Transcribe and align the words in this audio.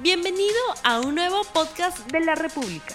Bienvenido 0.00 0.54
a 0.84 1.00
un 1.00 1.16
nuevo 1.16 1.42
podcast 1.52 2.08
de 2.12 2.20
la 2.20 2.36
República. 2.36 2.94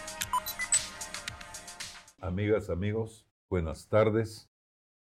Amigas, 2.22 2.70
amigos, 2.70 3.28
buenas 3.50 3.90
tardes. 3.90 4.50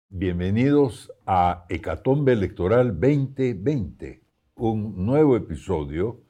Bienvenidos 0.09 1.13
a 1.27 1.67
Hecatombe 1.69 2.33
Electoral 2.33 2.99
2020, 2.99 4.23
un 4.55 5.05
nuevo 5.05 5.37
episodio 5.37 6.23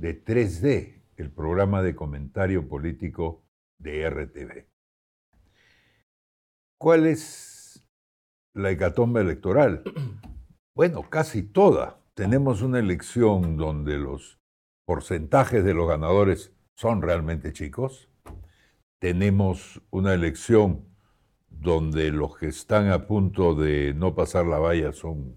de 0.00 0.24
3D, 0.24 1.04
el 1.16 1.30
programa 1.30 1.82
de 1.82 1.94
comentario 1.94 2.68
político 2.68 3.44
de 3.78 4.10
RTV. 4.10 4.66
¿Cuál 6.78 7.06
es 7.06 7.86
la 8.54 8.72
hecatombe 8.72 9.20
electoral? 9.20 9.84
Bueno, 10.74 11.08
casi 11.08 11.42
toda. 11.42 12.02
Tenemos 12.12 12.60
una 12.60 12.78
elección 12.78 13.56
donde 13.56 13.96
los 13.96 14.38
porcentajes 14.86 15.64
de 15.64 15.74
los 15.74 15.88
ganadores 15.88 16.52
son 16.74 17.02
realmente 17.02 17.52
chicos. 17.52 18.08
Tenemos 18.98 19.82
una 19.90 20.14
elección 20.14 20.86
donde 21.48 22.10
los 22.10 22.38
que 22.38 22.46
están 22.46 22.88
a 22.88 23.06
punto 23.06 23.54
de 23.54 23.92
no 23.94 24.14
pasar 24.14 24.46
la 24.46 24.58
valla 24.58 24.92
son 24.92 25.34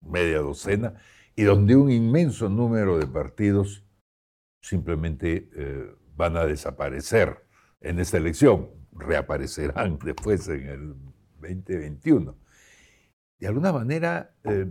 media 0.00 0.38
docena 0.38 0.94
y 1.36 1.42
donde 1.42 1.76
un 1.76 1.90
inmenso 1.90 2.48
número 2.48 2.98
de 2.98 3.06
partidos 3.06 3.84
simplemente 4.62 5.50
eh, 5.54 5.94
van 6.14 6.36
a 6.36 6.46
desaparecer 6.46 7.44
en 7.80 7.98
esta 7.98 8.16
elección, 8.16 8.70
reaparecerán 8.92 9.98
después 10.04 10.48
en 10.48 10.66
el 10.68 10.94
2021 11.40 12.44
de 13.44 13.48
alguna 13.48 13.72
manera 13.72 14.34
eh, 14.44 14.66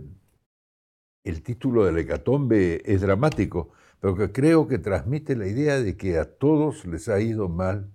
el 1.22 1.42
título 1.42 1.84
de 1.84 1.92
la 1.92 2.00
hecatombe 2.00 2.82
es 2.84 3.00
dramático, 3.02 3.70
pero 4.04 4.16
que 4.16 4.32
creo 4.32 4.68
que 4.68 4.76
transmite 4.76 5.34
la 5.34 5.46
idea 5.46 5.80
de 5.80 5.96
que 5.96 6.18
a 6.18 6.36
todos 6.36 6.84
les 6.84 7.08
ha 7.08 7.22
ido 7.22 7.48
mal, 7.48 7.90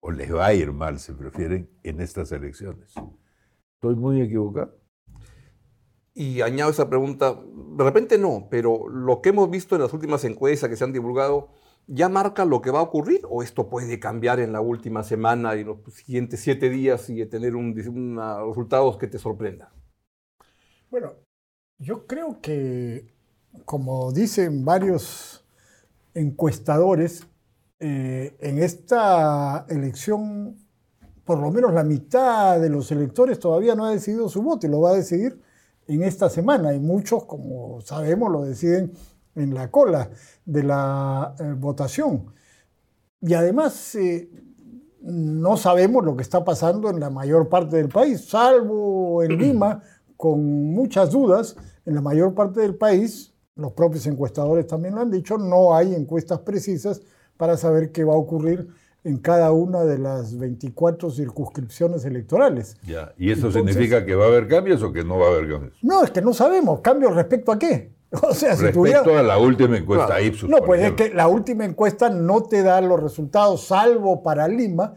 o 0.00 0.10
les 0.10 0.34
va 0.34 0.46
a 0.46 0.54
ir 0.54 0.72
mal, 0.72 0.98
si 0.98 1.12
prefieren, 1.12 1.68
en 1.82 2.00
estas 2.00 2.32
elecciones. 2.32 2.94
¿Estoy 3.74 3.94
muy 3.94 4.22
equivocado? 4.22 4.80
Y 6.14 6.40
añado 6.40 6.70
esa 6.70 6.88
pregunta, 6.88 7.38
de 7.44 7.84
repente 7.84 8.16
no, 8.16 8.48
pero 8.50 8.88
lo 8.88 9.20
que 9.20 9.28
hemos 9.28 9.50
visto 9.50 9.74
en 9.74 9.82
las 9.82 9.92
últimas 9.92 10.24
encuestas 10.24 10.70
que 10.70 10.76
se 10.76 10.84
han 10.84 10.94
divulgado, 10.94 11.50
¿ya 11.86 12.08
marca 12.08 12.46
lo 12.46 12.62
que 12.62 12.70
va 12.70 12.78
a 12.78 12.84
ocurrir 12.84 13.20
o 13.28 13.42
esto 13.42 13.68
puede 13.68 14.00
cambiar 14.00 14.40
en 14.40 14.54
la 14.54 14.62
última 14.62 15.02
semana 15.02 15.56
y 15.56 15.64
los 15.64 15.80
siguientes 15.92 16.40
siete 16.40 16.70
días 16.70 17.10
y 17.10 17.26
tener 17.26 17.54
un, 17.54 17.76
resultados 17.76 18.96
que 18.96 19.08
te 19.08 19.18
sorprendan? 19.18 19.68
Bueno, 20.88 21.16
yo 21.76 22.06
creo 22.06 22.40
que, 22.40 23.17
como 23.64 24.12
dicen 24.12 24.64
varios 24.64 25.44
encuestadores, 26.14 27.26
eh, 27.80 28.36
en 28.40 28.58
esta 28.58 29.64
elección, 29.68 30.56
por 31.24 31.38
lo 31.38 31.50
menos 31.50 31.72
la 31.72 31.84
mitad 31.84 32.60
de 32.60 32.68
los 32.68 32.90
electores 32.90 33.38
todavía 33.38 33.74
no 33.74 33.84
ha 33.84 33.92
decidido 33.92 34.28
su 34.28 34.42
voto 34.42 34.66
y 34.66 34.70
lo 34.70 34.80
va 34.80 34.90
a 34.90 34.94
decidir 34.94 35.40
en 35.86 36.02
esta 36.02 36.28
semana. 36.28 36.74
Y 36.74 36.80
muchos, 36.80 37.24
como 37.24 37.80
sabemos, 37.82 38.32
lo 38.32 38.42
deciden 38.42 38.92
en 39.34 39.54
la 39.54 39.70
cola 39.70 40.10
de 40.44 40.62
la 40.64 41.34
eh, 41.38 41.54
votación. 41.56 42.32
Y 43.20 43.34
además, 43.34 43.94
eh, 43.94 44.28
no 45.00 45.56
sabemos 45.56 46.04
lo 46.04 46.16
que 46.16 46.22
está 46.22 46.44
pasando 46.44 46.90
en 46.90 46.98
la 46.98 47.10
mayor 47.10 47.48
parte 47.48 47.76
del 47.76 47.88
país, 47.88 48.28
salvo 48.28 49.22
en 49.22 49.38
Lima 49.38 49.82
con 50.16 50.72
muchas 50.72 51.12
dudas 51.12 51.56
en 51.86 51.94
la 51.94 52.00
mayor 52.00 52.34
parte 52.34 52.60
del 52.60 52.74
país, 52.74 53.32
los 53.58 53.72
propios 53.72 54.06
encuestadores 54.06 54.66
también 54.66 54.94
lo 54.94 55.02
han 55.02 55.10
dicho, 55.10 55.36
no 55.36 55.74
hay 55.74 55.94
encuestas 55.94 56.38
precisas 56.40 57.02
para 57.36 57.56
saber 57.56 57.92
qué 57.92 58.04
va 58.04 58.14
a 58.14 58.16
ocurrir 58.16 58.68
en 59.04 59.18
cada 59.18 59.52
una 59.52 59.84
de 59.84 59.98
las 59.98 60.38
24 60.38 61.10
circunscripciones 61.10 62.04
electorales. 62.04 62.76
Ya. 62.86 63.12
¿Y 63.18 63.30
eso 63.30 63.50
significa 63.50 64.04
que 64.04 64.14
va 64.14 64.24
a 64.24 64.28
haber 64.28 64.48
cambios 64.48 64.82
o 64.82 64.92
que 64.92 65.04
no 65.04 65.18
va 65.18 65.26
a 65.26 65.30
haber 65.30 65.50
cambios? 65.50 65.74
No, 65.82 66.04
es 66.04 66.10
que 66.10 66.22
no 66.22 66.32
sabemos. 66.32 66.80
¿Cambios 66.80 67.14
respecto 67.14 67.52
a 67.52 67.58
qué? 67.58 67.96
O 68.22 68.32
sea, 68.32 68.56
si 68.56 68.62
respecto 68.64 69.18
a 69.18 69.22
la 69.22 69.36
última 69.36 69.76
encuesta 69.76 70.18
Ipsos. 70.18 70.48
No, 70.48 70.58
pues 70.64 70.82
es 70.82 70.92
que 70.92 71.10
la 71.10 71.28
última 71.28 71.66
encuesta 71.66 72.08
no 72.08 72.42
te 72.42 72.62
da 72.62 72.80
los 72.80 73.02
resultados, 73.02 73.66
salvo 73.66 74.22
para 74.22 74.48
Lima, 74.48 74.94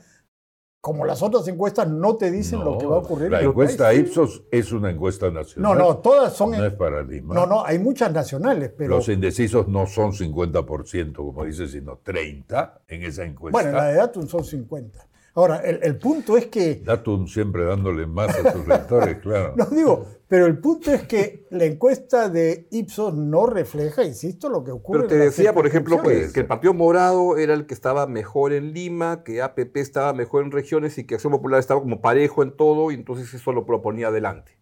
como 0.81 1.05
las 1.05 1.21
otras 1.21 1.47
encuestas 1.47 1.87
no 1.87 2.17
te 2.17 2.31
dicen 2.31 2.63
lo 2.63 2.79
que 2.79 2.87
va 2.87 2.95
a 2.95 2.99
ocurrir. 2.99 3.29
La 3.29 3.41
encuesta 3.41 3.93
Ipsos 3.93 4.43
es 4.51 4.71
una 4.71 4.89
encuesta 4.89 5.29
nacional. 5.29 5.77
No, 5.77 5.83
no, 5.83 5.97
todas 5.97 6.33
son. 6.33 6.51
No 6.51 6.65
es 6.65 6.73
para 6.73 7.03
Lima. 7.03 7.35
No, 7.35 7.45
no, 7.45 7.63
hay 7.63 7.77
muchas 7.77 8.11
nacionales, 8.11 8.71
pero. 8.75 8.95
Los 8.95 9.07
indecisos 9.07 9.67
no 9.67 9.85
son 9.85 10.11
50%, 10.11 11.15
como 11.15 11.45
dice, 11.45 11.67
sino 11.67 12.01
30% 12.03 12.79
en 12.87 13.03
esa 13.03 13.23
encuesta. 13.23 13.61
Bueno, 13.61 13.77
la 13.77 13.85
de 13.85 13.95
Datum 13.95 14.27
son 14.27 14.43
50. 14.43 15.07
Ahora, 15.33 15.57
el, 15.57 15.97
punto 15.97 16.35
es 16.35 16.47
que... 16.47 16.81
Datum 16.83 17.25
siempre 17.25 17.63
dándole 17.63 18.05
más 18.05 18.37
a 18.37 18.51
sus 18.51 18.67
lectores, 18.67 19.17
claro. 19.21 19.53
No 19.55 19.65
digo, 19.65 20.05
pero 20.27 20.45
el 20.45 20.57
punto 20.59 20.91
es 20.91 21.03
que 21.03 21.45
la 21.51 21.63
encuesta 21.63 22.27
de 22.27 22.67
Ipsos 22.71 23.13
no 23.13 23.45
refleja, 23.45 24.03
insisto, 24.03 24.49
lo 24.49 24.63
que 24.63 24.71
ocurre. 24.71 24.99
Pero 24.99 25.09
te 25.09 25.17
decía, 25.17 25.53
por 25.53 25.67
ejemplo, 25.67 26.01
que, 26.01 26.29
el 26.33 26.45
Partido 26.47 26.73
Morado 26.73 27.37
era 27.37 27.53
el 27.53 27.65
que 27.65 27.73
estaba 27.73 28.07
mejor 28.07 28.51
en 28.51 28.73
Lima, 28.73 29.23
que 29.23 29.41
APP 29.41 29.77
estaba 29.77 30.13
mejor 30.13 30.43
en 30.43 30.51
regiones 30.51 30.97
y 30.97 31.05
que 31.05 31.15
Acción 31.15 31.31
Popular 31.31 31.61
estaba 31.61 31.79
como 31.79 32.01
parejo 32.01 32.43
en 32.43 32.51
todo 32.51 32.91
y 32.91 32.95
entonces 32.95 33.33
eso 33.33 33.53
lo 33.53 33.65
proponía 33.65 34.07
adelante. 34.07 34.57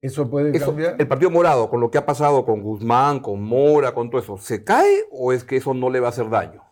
¿Eso 0.00 0.28
puede 0.28 0.56
cambiar? 0.58 0.96
El 0.98 1.08
Partido 1.08 1.30
Morado, 1.30 1.68
con 1.68 1.80
lo 1.80 1.90
que 1.90 1.98
ha 1.98 2.04
pasado 2.04 2.44
con 2.44 2.62
Guzmán, 2.62 3.20
con 3.20 3.42
Mora, 3.42 3.92
con 3.92 4.10
todo 4.10 4.20
eso, 4.20 4.38
¿se 4.38 4.62
cae 4.62 5.04
o 5.10 5.32
es 5.32 5.44
que 5.44 5.56
eso 5.56 5.72
no 5.72 5.90
le 5.90 5.98
va 5.98 6.08
a 6.08 6.10
hacer 6.10 6.30
daño? 6.30 6.62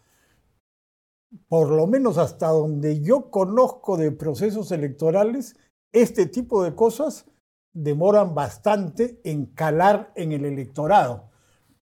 Por 1.48 1.70
lo 1.70 1.87
menos 1.87 2.19
hasta 2.19 2.48
donde 2.48 3.00
yo 3.00 3.31
conozco 3.31 3.97
de 3.97 4.12
procesos 4.12 4.72
electorales, 4.72 5.56
este 5.93 6.26
tipo 6.26 6.62
de 6.62 6.75
cosas 6.75 7.26
demoran 7.72 8.34
bastante 8.34 9.20
en 9.25 9.47
calar 9.47 10.12
en 10.15 10.32
el 10.32 10.44
electorado. 10.44 11.31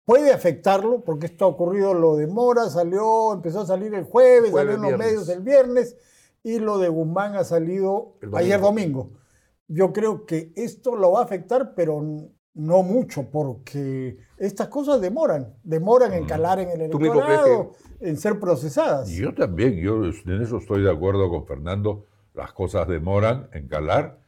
Puede 0.05 0.33
afectarlo, 0.33 1.03
porque 1.03 1.27
esto 1.27 1.45
ha 1.45 1.49
ocurrido, 1.49 1.93
lo 1.93 2.15
de 2.15 2.27
Mora 2.27 2.69
salió, 2.69 3.33
empezó 3.33 3.61
a 3.61 3.65
salir 3.67 3.93
el 3.93 4.05
jueves, 4.05 4.51
salió 4.51 4.73
en 4.73 4.81
los 4.81 4.97
medios 4.97 5.29
el 5.29 5.41
viernes, 5.41 5.95
y 6.41 6.57
lo 6.59 6.79
de 6.79 6.89
Guzmán 6.89 7.35
ha 7.35 7.43
salido 7.43 8.17
ayer 8.33 8.59
domingo. 8.59 9.11
Yo 9.67 9.93
creo 9.93 10.25
que 10.25 10.51
esto 10.55 10.95
lo 10.95 11.11
va 11.11 11.19
a 11.19 11.25
afectar, 11.25 11.75
pero 11.75 12.01
no 12.55 12.83
mucho, 12.83 13.29
porque 13.29 14.17
estas 14.39 14.69
cosas 14.69 15.01
demoran, 15.01 15.53
demoran 15.63 16.13
en 16.13 16.23
mm. 16.23 16.27
calar 16.27 16.59
en 16.59 16.69
el 16.69 16.81
electorado, 16.81 17.73
en 18.00 18.17
ser 18.17 18.39
procesadas. 18.39 19.09
Yo 19.09 19.33
también, 19.33 19.75
yo 19.75 20.05
en 20.05 20.41
eso 20.41 20.57
estoy 20.57 20.83
de 20.83 20.91
acuerdo 20.91 21.29
con 21.29 21.45
Fernando, 21.45 22.05
las 22.33 22.53
cosas 22.53 22.88
demoran 22.88 23.49
en 23.53 23.67
calar 23.67 24.19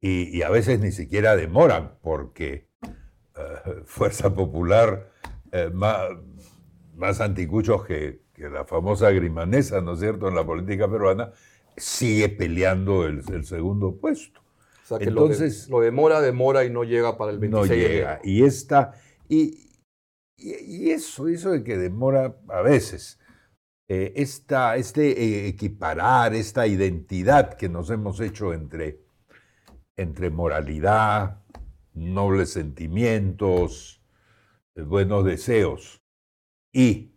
y, 0.00 0.42
a 0.42 0.50
veces 0.50 0.80
ni 0.80 0.92
siquiera 0.92 1.36
demoran, 1.36 1.98
porque 2.02 2.68
eh, 2.82 3.82
Fuerza 3.84 4.34
Popular, 4.34 5.10
eh, 5.52 5.70
más, 5.72 7.20
anticuchos 7.20 7.84
que, 7.84 8.24
la 8.36 8.66
famosa 8.66 9.10
grimanesa, 9.10 9.80
¿no 9.80 9.94
es 9.94 10.00
cierto?, 10.00 10.28
en 10.28 10.34
la 10.34 10.44
política 10.44 10.90
peruana, 10.90 11.32
sigue 11.76 12.28
peleando 12.28 13.06
el 13.06 13.44
segundo 13.44 13.96
puesto. 13.96 14.40
O 14.86 14.88
sea, 14.88 14.98
que 14.98 15.06
Entonces, 15.06 15.68
lo, 15.68 15.80
demora, 15.80 16.20
demora 16.20 16.64
y 16.64 16.70
no 16.70 16.84
llega 16.84 17.18
para 17.18 17.32
el 17.32 17.40
26. 17.40 17.68
No 17.68 17.76
llega. 17.76 18.20
Y, 18.22 18.44
esta, 18.44 18.92
y, 19.28 19.70
y, 20.36 20.90
eso, 20.90 21.28
eso 21.28 21.50
de 21.50 21.64
que 21.64 21.76
demora 21.76 22.36
a 22.48 22.60
veces, 22.60 23.18
eh, 23.88 24.12
esta, 24.16 24.76
este 24.76 25.22
eh, 25.22 25.46
equiparar, 25.46 26.34
esta 26.34 26.66
identidad 26.66 27.54
que 27.54 27.68
nos 27.68 27.88
hemos 27.90 28.20
hecho 28.20 28.52
entre, 28.52 29.00
entre 29.96 30.30
moralidad, 30.30 31.42
nobles 31.94 32.50
sentimientos, 32.50 34.02
eh, 34.74 34.82
buenos 34.82 35.24
deseos 35.24 36.02
y 36.72 37.12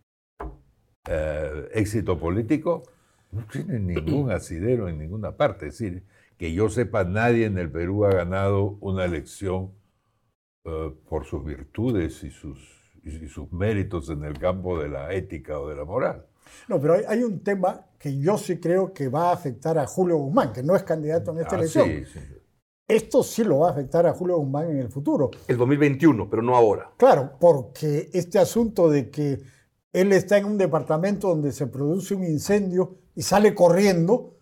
éxito 1.73 2.19
político, 2.19 2.83
no 3.31 3.43
tiene 3.45 3.79
ningún 3.79 4.31
asidero 4.31 4.87
en 4.87 4.99
ninguna 4.99 5.35
parte. 5.35 5.67
Es 5.67 5.79
decir, 5.79 6.03
que 6.37 6.53
yo 6.53 6.69
sepa, 6.69 7.03
nadie 7.03 7.47
en 7.47 7.57
el 7.57 7.71
Perú 7.71 8.05
ha 8.05 8.11
ganado 8.11 8.77
una 8.79 9.05
elección 9.05 9.73
eh, 10.65 10.93
por 11.07 11.25
sus 11.25 11.43
virtudes 11.43 12.23
y 12.23 12.31
sus, 12.31 12.57
y 13.03 13.27
sus 13.27 13.51
méritos 13.51 14.09
en 14.09 14.23
el 14.23 14.37
campo 14.37 14.79
de 14.79 14.89
la 14.89 15.13
ética 15.13 15.59
o 15.59 15.69
de 15.69 15.75
la 15.75 15.85
moral. 15.85 16.25
No, 16.67 16.79
pero 16.79 16.95
hay, 17.07 17.23
un 17.23 17.43
tema 17.43 17.85
que 17.97 18.17
yo 18.17 18.37
sí 18.37 18.59
creo 18.59 18.93
que 18.93 19.07
va 19.07 19.29
a 19.29 19.33
afectar 19.33 19.77
a 19.77 19.85
Julio 19.85 20.17
Guzmán, 20.17 20.51
que 20.51 20.63
no 20.63 20.75
es 20.75 20.83
candidato 20.83 21.31
en 21.31 21.39
esta 21.39 21.55
ah, 21.55 21.59
elección. 21.59 21.87
Sí, 21.87 22.05
sí. 22.05 22.19
Esto 22.87 23.21
sí 23.21 23.43
lo 23.43 23.59
va 23.59 23.69
a 23.69 23.71
afectar 23.71 24.07
a 24.07 24.13
Julio 24.13 24.37
Guzmán 24.37 24.71
en 24.71 24.77
el 24.77 24.89
futuro. 24.89 25.29
El 25.47 25.57
2021, 25.57 26.27
pero 26.27 26.41
no 26.41 26.55
ahora. 26.55 26.91
Claro, 26.97 27.33
porque 27.39 28.09
este 28.13 28.39
asunto 28.39 28.89
de 28.89 29.11
que 29.11 29.39
él 29.93 30.11
está 30.11 30.37
en 30.37 30.45
un 30.45 30.57
departamento 30.57 31.29
donde 31.29 31.51
se 31.51 31.67
produce 31.67 32.15
un 32.15 32.23
incendio 32.23 32.97
y 33.15 33.21
sale 33.21 33.53
corriendo, 33.53 34.38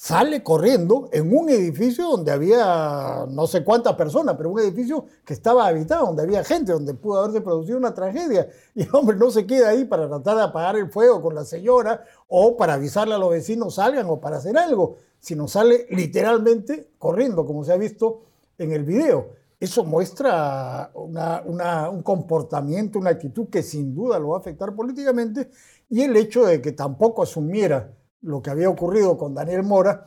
sale 0.00 0.42
corriendo 0.42 1.10
en 1.12 1.30
un 1.36 1.50
edificio 1.50 2.08
donde 2.08 2.32
había 2.32 3.26
no 3.28 3.46
sé 3.46 3.62
cuántas 3.62 3.96
personas, 3.96 4.34
pero 4.34 4.48
un 4.48 4.58
edificio 4.58 5.04
que 5.26 5.34
estaba 5.34 5.66
habitado, 5.66 6.06
donde 6.06 6.22
había 6.22 6.42
gente, 6.42 6.72
donde 6.72 6.94
pudo 6.94 7.18
haberse 7.18 7.42
producido 7.42 7.76
una 7.76 7.92
tragedia. 7.92 8.48
Y 8.74 8.84
el 8.84 8.94
hombre 8.94 9.18
no 9.18 9.30
se 9.30 9.46
queda 9.46 9.68
ahí 9.68 9.84
para 9.84 10.08
tratar 10.08 10.38
de 10.38 10.42
apagar 10.44 10.76
el 10.76 10.90
fuego 10.90 11.20
con 11.20 11.34
la 11.34 11.44
señora 11.44 12.02
o 12.28 12.56
para 12.56 12.74
avisarle 12.74 13.12
a 13.12 13.18
los 13.18 13.28
vecinos 13.28 13.74
salgan 13.74 14.06
o 14.08 14.18
para 14.18 14.38
hacer 14.38 14.56
algo, 14.56 14.96
sino 15.18 15.46
sale 15.46 15.86
literalmente 15.90 16.92
corriendo, 16.96 17.44
como 17.44 17.62
se 17.62 17.74
ha 17.74 17.76
visto 17.76 18.22
en 18.56 18.72
el 18.72 18.84
video. 18.84 19.32
Eso 19.60 19.84
muestra 19.84 20.92
un 20.94 22.02
comportamiento, 22.02 22.98
una 22.98 23.10
actitud 23.10 23.48
que 23.50 23.62
sin 23.62 23.94
duda 23.94 24.18
lo 24.18 24.30
va 24.30 24.38
a 24.38 24.40
afectar 24.40 24.74
políticamente 24.74 25.50
y 25.90 26.00
el 26.00 26.16
hecho 26.16 26.46
de 26.46 26.62
que 26.62 26.72
tampoco 26.72 27.22
asumiera 27.22 27.92
lo 28.22 28.42
que 28.42 28.50
había 28.50 28.68
ocurrido 28.68 29.16
con 29.16 29.34
Daniel 29.34 29.62
Mora. 29.62 30.06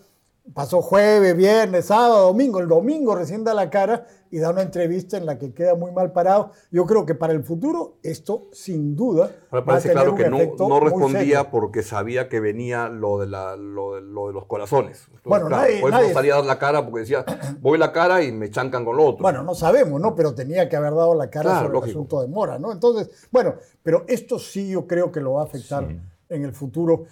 Pasó 0.54 0.82
jueves, 0.82 1.38
viernes, 1.38 1.86
sábado, 1.86 2.28
domingo. 2.28 2.60
El 2.60 2.68
domingo 2.68 3.16
recién 3.16 3.46
da 3.46 3.54
la 3.54 3.70
cara 3.70 4.08
y 4.30 4.40
da 4.40 4.50
una 4.50 4.62
entrevista 4.62 5.16
en 5.16 5.26
la 5.26 5.38
que 5.38 5.54
queda 5.54 5.74
muy 5.74 5.94
mal 5.94 6.12
parado. 6.12 6.52
Yo 6.70 6.86
creo 6.86 7.06
que 7.06 7.16
para 7.16 7.32
el 7.32 7.46
futuro 7.46 8.00
esto 8.04 8.50
sin 8.52 8.94
duda. 8.94 9.32
Ahora 9.52 9.64
parece 9.64 9.92
claro 9.94 10.16
que 10.16 10.30
no, 10.30 10.80
respondía 10.82 11.50
porque 11.50 11.82
sabía 11.82 12.28
que 12.28 12.42
venía 12.42 12.90
lo 12.90 13.20
de, 13.20 13.28
la, 13.28 13.56
lo 13.56 13.96
de, 13.96 14.34
los 14.34 14.46
corazones. 14.46 15.08
bueno, 15.24 15.48
nadie, 15.48 15.80
pues 15.80 15.94
no 15.94 16.10
salía 16.10 16.34
a 16.34 16.38
dar 16.38 16.46
la 16.46 16.60
cara 16.60 16.84
porque 16.84 17.00
decía, 17.00 17.24
voy 17.62 17.78
la 17.78 17.94
cara 17.94 18.22
y 18.22 18.34
me 18.34 18.50
chancan 18.50 18.84
con 18.84 18.98
lo 18.98 19.06
otro. 19.06 19.24
Bueno, 19.24 19.44
no 19.44 19.56
sabemos, 19.56 20.02
¿no? 20.02 20.14
Pero 20.14 20.36
tenía 20.36 20.68
que 20.68 20.76
haber 20.76 20.94
dado 20.94 21.16
la 21.16 21.30
cara 21.30 21.62
sobre 21.62 21.78
el 21.78 21.84
asunto 21.86 22.22
de 22.22 22.28
Mora, 22.28 22.60
¿no? 22.60 22.74
Entonces, 22.74 23.30
bueno, 23.32 23.56
pero 23.82 24.04
esto 24.10 24.38
sí 24.40 24.72
yo 24.72 24.88
creo 24.88 25.10
que 25.10 25.22
lo 25.22 25.34
va 25.34 25.44
a 25.44 25.46
afectar 25.46 25.88
en 26.28 26.44
el 26.44 26.54
futuro 26.54 27.06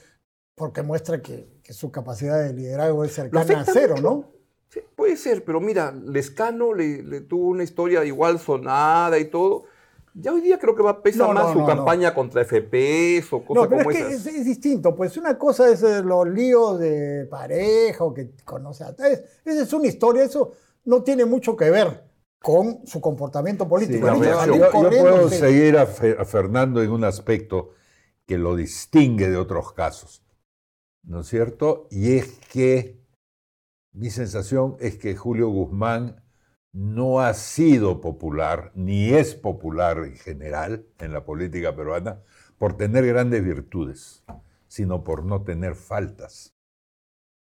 porque 0.56 0.82
muestra 0.82 1.22
que, 1.22 1.62
su 1.70 1.90
capacidad 1.90 2.44
de 2.44 2.54
liderazgo 2.54 3.06
es 3.06 3.14
cercana 3.14 3.62
a 3.62 3.66
cero, 3.66 3.96
¿no? 4.02 4.32
Sí, 4.68 4.82
puede 4.96 5.16
ser, 5.16 5.46
pero 5.46 5.62
mira, 5.62 5.92
Lescano 5.92 6.74
le, 6.74 7.22
tuvo 7.22 7.48
una 7.48 7.64
historia 7.64 8.04
igual 8.04 8.40
sonada 8.40 9.18
y 9.20 9.26
todo. 9.26 9.64
Ya 10.14 10.34
hoy 10.34 10.42
día 10.42 10.60
creo 10.60 10.76
que 10.76 10.84
va 10.84 10.92
a 10.92 11.02
pesar 11.02 11.34
más 11.34 11.54
su 11.54 11.66
campaña 11.66 12.14
contra 12.14 12.44
FPS 12.44 13.32
o 13.32 13.46
cosas 13.46 13.68
como 13.70 13.92
es 13.92 13.98
esas. 13.98 14.28
es, 14.28 14.46
distinto, 14.46 14.94
pues 14.94 15.16
una 15.16 15.38
cosa 15.38 15.70
es 15.70 15.82
eh, 15.84 16.02
los 16.04 16.28
líos 16.28 16.78
de 16.80 17.26
pareja 17.30 18.04
o 18.04 18.14
que 18.14 18.32
conoce 18.44 18.84
a... 18.84 18.90
Esa 18.90 19.64
es 19.64 19.72
una 19.72 19.88
historia, 19.88 20.24
eso 20.24 20.52
no 20.84 21.04
tiene 21.04 21.24
mucho 21.24 21.56
que 21.56 21.70
ver 21.70 22.04
con 22.42 22.86
su 22.86 23.00
comportamiento 23.00 23.68
político. 23.68 24.08
yo, 24.14 24.72
puedo 24.72 25.30
seguir 25.30 25.78
a 25.78 25.86
Fernando 25.86 26.82
en 26.82 26.92
un 26.92 27.06
aspecto 27.06 27.72
que 28.26 28.38
lo 28.38 28.56
distingue 28.56 29.30
de 29.30 29.38
otros 29.38 29.72
casos. 29.74 30.24
¿No 31.04 31.22
es 31.22 31.28
cierto? 31.28 31.88
Y 31.92 32.14
es 32.18 32.40
que 32.52 33.02
mi 33.94 34.10
sensación 34.10 34.78
es 34.80 34.98
que 34.98 35.16
Julio 35.16 35.50
Guzmán 35.50 36.24
no 36.72 37.20
ha 37.20 37.34
sido 37.34 38.00
popular, 38.00 38.72
ni 38.76 39.10
es 39.10 39.36
popular 39.36 39.98
en 40.00 40.16
general 40.16 40.86
en 41.00 41.12
la 41.12 41.26
política 41.26 41.76
peruana, 41.76 42.22
por 42.58 42.78
tener 42.78 43.06
grandes 43.06 43.44
virtudes, 43.44 44.24
sino 44.68 45.04
por 45.04 45.26
no 45.26 45.44
tener 45.44 45.76
faltas. 45.76 46.56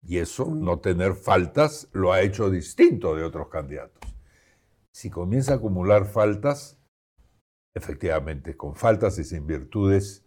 Y 0.02 0.18
eso, 0.18 0.46
mm. 0.46 0.64
no 0.64 0.80
tener 0.80 1.16
faltas, 1.16 1.90
lo 1.92 2.14
ha 2.14 2.22
hecho 2.22 2.50
distinto 2.50 3.16
de 3.16 3.24
otros 3.24 3.50
candidatos. 3.50 4.00
Si 4.94 5.10
comienza 5.10 5.54
a 5.54 5.56
acumular 5.58 6.06
faltas, 6.06 6.80
efectivamente, 7.76 8.56
con 8.56 8.76
faltas 8.76 9.20
y 9.20 9.24
sin 9.24 9.46
virtudes, 9.46 10.26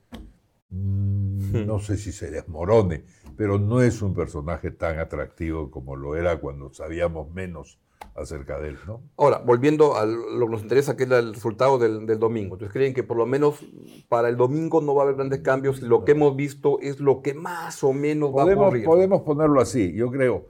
no 0.73 1.79
sé 1.81 1.97
si 1.97 2.13
se 2.13 2.31
desmorone, 2.31 3.05
pero 3.37 3.59
no 3.59 3.83
es 3.83 4.03
un 4.03 4.15
personaje 4.15 4.71
tan 4.71 4.99
atractivo 4.99 5.71
como 5.71 5.97
lo 5.97 6.17
era 6.17 6.41
cuando 6.41 6.73
sabíamos 6.73 7.31
menos 7.33 7.79
acerca 8.15 8.59
de 8.59 8.71
él. 8.71 8.79
¿no? 8.87 9.03
Ahora, 9.17 9.39
volviendo 9.39 9.97
a 9.97 10.07
lo 10.07 10.47
que 10.47 10.53
nos 10.53 10.63
interesa, 10.63 10.97
que 10.97 11.05
es 11.05 11.11
el 11.11 11.35
resultado 11.35 11.79
del, 11.79 12.07
domingo. 12.19 12.55
Entonces, 12.55 12.73
¿creen 12.73 12.95
que 12.95 13.03
por 13.03 13.17
lo 13.17 13.27
menos 13.27 13.61
para 14.09 14.29
el 14.29 14.37
domingo 14.37 14.81
no 14.81 14.95
va 14.95 15.03
a 15.03 15.05
haber 15.05 15.17
grandes 15.17 15.41
cambios 15.41 15.83
lo 15.83 16.05
que 16.05 16.13
hemos 16.13 16.35
visto 16.37 16.79
es 16.81 17.01
lo 17.01 17.23
que 17.23 17.35
más 17.35 17.83
o 17.85 17.93
menos 17.93 18.35
va 18.35 18.43
a 18.43 18.55
ocurrir? 18.55 18.85
Podemos 18.85 19.23
ponerlo 19.23 19.61
así. 19.61 19.93
Yo 19.95 20.11
creo, 20.11 20.49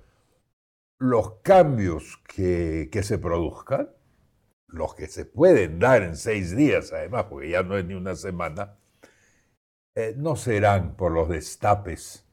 los 0.98 1.34
cambios 1.42 2.20
que, 2.34 2.88
que 2.90 3.02
se 3.02 3.18
produzcan, 3.18 3.90
los 4.68 4.94
que 4.94 5.06
se 5.06 5.24
pueden 5.24 5.78
dar 5.78 6.02
en 6.02 6.16
seis 6.16 6.56
días, 6.56 6.92
además, 6.92 7.26
porque 7.28 7.50
ya 7.50 7.62
no 7.62 7.76
es 7.76 7.84
ni 7.84 7.94
una 7.94 8.16
semana, 8.16 8.78
eh, 9.94 10.14
no 10.16 10.36
serán 10.36 10.96
por 10.96 11.12
los 11.12 11.28
destapes 11.28 12.26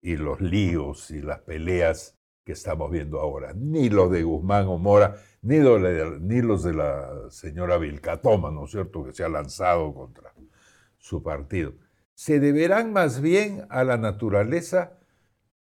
y 0.00 0.16
los 0.16 0.40
líos 0.40 1.10
y 1.10 1.20
las 1.20 1.40
peleas 1.40 2.18
que 2.44 2.52
estamos 2.52 2.90
viendo 2.90 3.20
ahora, 3.20 3.52
ni 3.54 3.90
los 3.90 4.10
de 4.10 4.22
Guzmán 4.22 4.66
o 4.68 4.78
Mora, 4.78 5.16
ni, 5.42 5.58
los 5.60 6.62
de 6.62 6.72
la 6.72 7.30
señora 7.30 7.76
Vilcatoma, 7.76 8.50
¿no 8.50 8.64
es 8.64 8.70
cierto?, 8.70 9.04
que 9.04 9.12
se 9.12 9.22
ha 9.22 9.28
lanzado 9.28 9.92
contra 9.92 10.32
su 10.96 11.22
partido. 11.22 11.74
Se 12.14 12.40
deberán 12.40 12.92
más 12.92 13.20
bien 13.20 13.66
a 13.68 13.84
la 13.84 13.98
naturaleza 13.98 14.98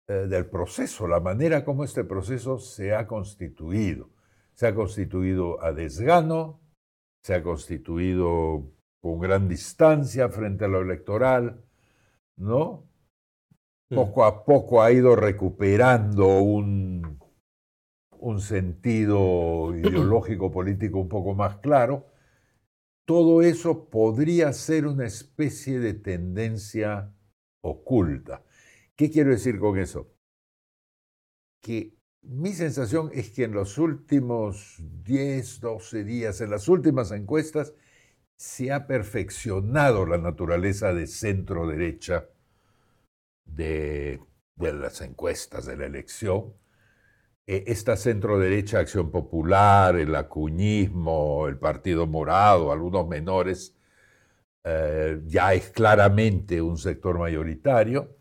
eh, 0.07 0.13
del 0.27 0.45
proceso, 0.45 1.07
la 1.07 1.19
manera 1.19 1.65
como 1.65 1.83
este 1.83 2.03
proceso 2.03 2.59
se 2.59 2.95
ha 2.95 3.07
constituido. 3.07 4.09
Se 4.53 4.67
ha 4.67 4.73
constituido 4.73 5.61
a 5.61 5.73
desgano, 5.73 6.61
se 7.21 7.35
ha 7.35 7.43
constituido 7.43 8.71
con 9.01 9.19
gran 9.19 9.47
distancia 9.47 10.29
frente 10.29 10.65
a 10.65 10.67
lo 10.67 10.81
electoral, 10.81 11.63
¿no? 12.37 12.87
Mm. 13.89 13.95
Poco 13.95 14.25
a 14.25 14.45
poco 14.45 14.81
ha 14.81 14.91
ido 14.91 15.15
recuperando 15.15 16.39
un, 16.39 17.19
un 18.11 18.41
sentido 18.41 19.75
ideológico 19.77 20.51
político 20.51 20.99
un 20.99 21.09
poco 21.09 21.33
más 21.33 21.57
claro. 21.57 22.07
Todo 23.05 23.41
eso 23.41 23.89
podría 23.89 24.53
ser 24.53 24.85
una 24.85 25.07
especie 25.07 25.79
de 25.79 25.95
tendencia 25.95 27.11
oculta. 27.61 28.43
¿Qué 28.95 29.09
quiero 29.09 29.31
decir 29.31 29.59
con 29.59 29.79
eso? 29.79 30.13
Que 31.61 31.95
mi 32.21 32.53
sensación 32.53 33.09
es 33.13 33.31
que 33.31 33.45
en 33.45 33.53
los 33.53 33.77
últimos 33.77 34.75
10, 35.03 35.61
12 35.61 36.03
días, 36.03 36.41
en 36.41 36.51
las 36.51 36.67
últimas 36.67 37.11
encuestas, 37.11 37.73
se 38.39 38.71
ha 38.71 38.87
perfeccionado 38.87 40.05
la 40.05 40.17
naturaleza 40.17 40.93
de 40.93 41.07
centro 41.07 41.67
derecha 41.67 42.29
de, 43.43 44.21
las 44.55 45.01
encuestas 45.01 45.65
de 45.65 45.75
la 45.75 45.85
elección. 45.85 46.53
E, 47.45 47.65
esta 47.67 47.97
centro 47.97 48.39
derecha, 48.39 48.79
Acción 48.79 49.11
Popular, 49.11 49.97
el 49.97 50.15
acuñismo, 50.15 51.47
el 51.49 51.57
Partido 51.57 52.07
Morado, 52.07 52.71
algunos 52.71 53.07
menores, 53.09 53.75
eh, 54.63 55.21
ya 55.25 55.53
es 55.53 55.69
claramente 55.71 56.61
un 56.61 56.77
sector 56.77 57.19
mayoritario 57.19 58.15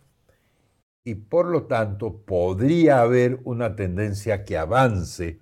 y 1.04 1.14
por 1.14 1.46
lo 1.46 1.66
tanto 1.66 2.22
podría 2.22 3.02
haber 3.02 3.40
una 3.44 3.76
tendencia 3.76 4.44
que 4.44 4.58
avance 4.58 5.40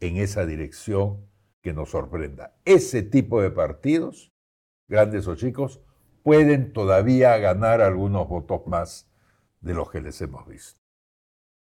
en 0.00 0.18
esa 0.18 0.44
dirección 0.46 1.26
que 1.66 1.72
nos 1.72 1.90
sorprenda. 1.90 2.54
Ese 2.64 3.02
tipo 3.02 3.42
de 3.42 3.50
partidos, 3.50 4.32
grandes 4.86 5.26
o 5.26 5.34
chicos, 5.34 5.80
pueden 6.22 6.72
todavía 6.72 7.36
ganar 7.38 7.80
algunos 7.80 8.28
votos 8.28 8.68
más 8.68 9.10
de 9.60 9.74
los 9.74 9.90
que 9.90 10.00
les 10.00 10.22
hemos 10.22 10.46
visto. 10.46 10.80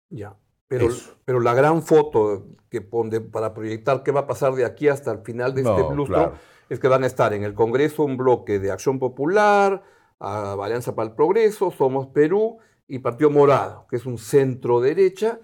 Ya, 0.09 0.38
pero, 0.69 0.88
pero 1.26 1.40
la 1.40 1.52
gran 1.52 1.83
foto 1.83 2.47
que 2.71 2.80
pone 2.80 3.21
para 3.21 3.52
proyectar 3.52 4.02
qué 4.02 4.11
va 4.11 4.21
a 4.21 4.26
pasar 4.26 4.54
de 4.54 4.64
aquí 4.64 4.88
hasta 4.88 5.12
el 5.12 5.19
final 5.19 5.54
de 5.54 5.61
este 5.61 5.95
lustro 5.95 6.33
es 6.71 6.80
que 6.80 6.88
van 6.88 7.04
a 7.04 7.07
estar 7.07 7.35
en 7.35 7.45
el 7.45 7.52
Congreso 7.52 8.02
un 8.02 8.16
bloque 8.16 8.59
de 8.59 8.71
Acción 8.71 8.99
Popular, 8.99 9.83
Alianza 10.19 10.95
para 10.95 11.11
el 11.11 11.14
Progreso, 11.14 11.71
Somos 11.73 12.07
Perú 12.07 12.57
y 12.88 13.00
Partido 13.00 13.28
Morado, 13.28 13.87
que 13.90 13.97
es 13.97 14.07
un 14.07 14.16
centro 14.16 14.80
derecha, 14.80 15.40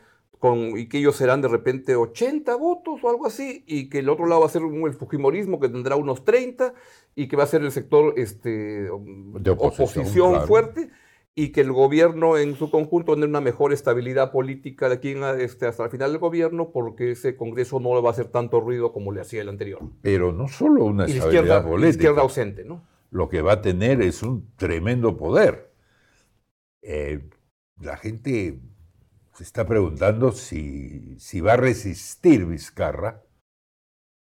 y 0.55 0.89
que 0.89 0.99
ellos 0.99 1.17
serán 1.17 1.41
de 1.41 1.49
repente 1.49 1.97
80 1.97 2.55
votos 2.57 3.01
o 3.03 3.11
algo 3.11 3.27
así, 3.27 3.65
y 3.67 3.89
que 3.89 4.01
el 4.01 4.09
otro 4.09 4.27
lado 4.27 4.43
va 4.43 4.47
a 4.47 4.51
ser 4.51 4.63
el 4.63 4.95
Fujimorismo 4.95 5.59
que 5.59 5.69
tendrá 5.69 5.97
unos 5.97 6.25
30, 6.25 6.75
y 7.15 7.29
que 7.29 7.37
va 7.37 7.45
a 7.45 7.47
ser 7.47 7.63
el 7.63 7.73
sector 7.73 8.15
este, 8.17 8.89
de 8.91 9.51
oposición, 9.51 10.47
fuerte, 10.47 10.91
y 11.35 11.51
que 11.53 11.61
el 11.61 11.73
gobierno 11.73 12.39
en 12.39 12.55
su 12.55 12.71
conjunto 12.71 13.15
tener 13.15 13.29
una 13.29 13.41
mejor 13.41 13.73
estabilidad 13.73 14.33
política 14.33 14.89
de 14.89 14.95
aquí 14.95 15.15
este, 15.39 15.67
hasta 15.67 15.85
el 15.85 15.91
final 15.91 16.13
del 16.13 16.21
gobierno, 16.21 16.71
porque 16.73 17.13
ese 17.13 17.37
Congreso 17.37 17.81
no 17.81 17.95
le 17.95 18.01
va 18.01 18.09
a 18.09 18.13
hacer 18.13 18.29
tanto 18.29 18.61
ruido 18.61 18.93
como 18.93 19.13
le 19.13 19.21
hacía 19.21 19.43
el 19.43 19.49
anterior. 19.49 19.81
Pero 20.03 20.33
no 20.33 20.49
solo 20.49 20.85
una 20.85 21.05
estabilidad 21.07 21.67
izquierda 21.89 22.23
ausente, 22.23 22.65
¿no? 22.65 22.87
Lo 23.11 23.29
que 23.29 23.43
va 23.43 23.55
a 23.55 23.63
tener 23.63 24.03
es 24.03 24.23
un 24.23 24.51
tremendo 24.57 25.17
poder. 25.17 25.73
Eh, 26.83 27.29
la 27.81 27.97
gente 27.97 28.61
se 29.37 29.43
está 29.43 29.67
preguntando 29.67 30.33
si, 30.33 31.19
si 31.19 31.43
va 31.43 31.53
a 31.53 31.57
resistir 31.59 32.47
Vizcarra 32.47 33.23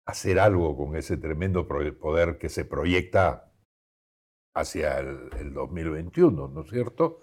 hacer 0.05 0.39
algo 0.39 0.75
con 0.75 0.97
ese 0.97 1.15
tremendo 1.15 1.67
poder 1.67 2.37
que 2.37 2.49
se 2.49 2.65
proyecta 2.65 3.53
hacia 4.53 4.99
el, 4.99 5.53
2021, 5.53 6.49
¿no 6.49 6.61
es 6.63 6.69
cierto? 6.69 7.21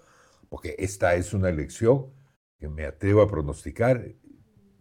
Porque 0.49 0.75
esta 0.79 1.13
es 1.15 1.33
una 1.35 1.49
elección 1.49 2.13
que 2.57 2.67
me 2.67 2.85
atrevo 2.85 3.21
a 3.21 3.29
pronosticar, 3.29 4.15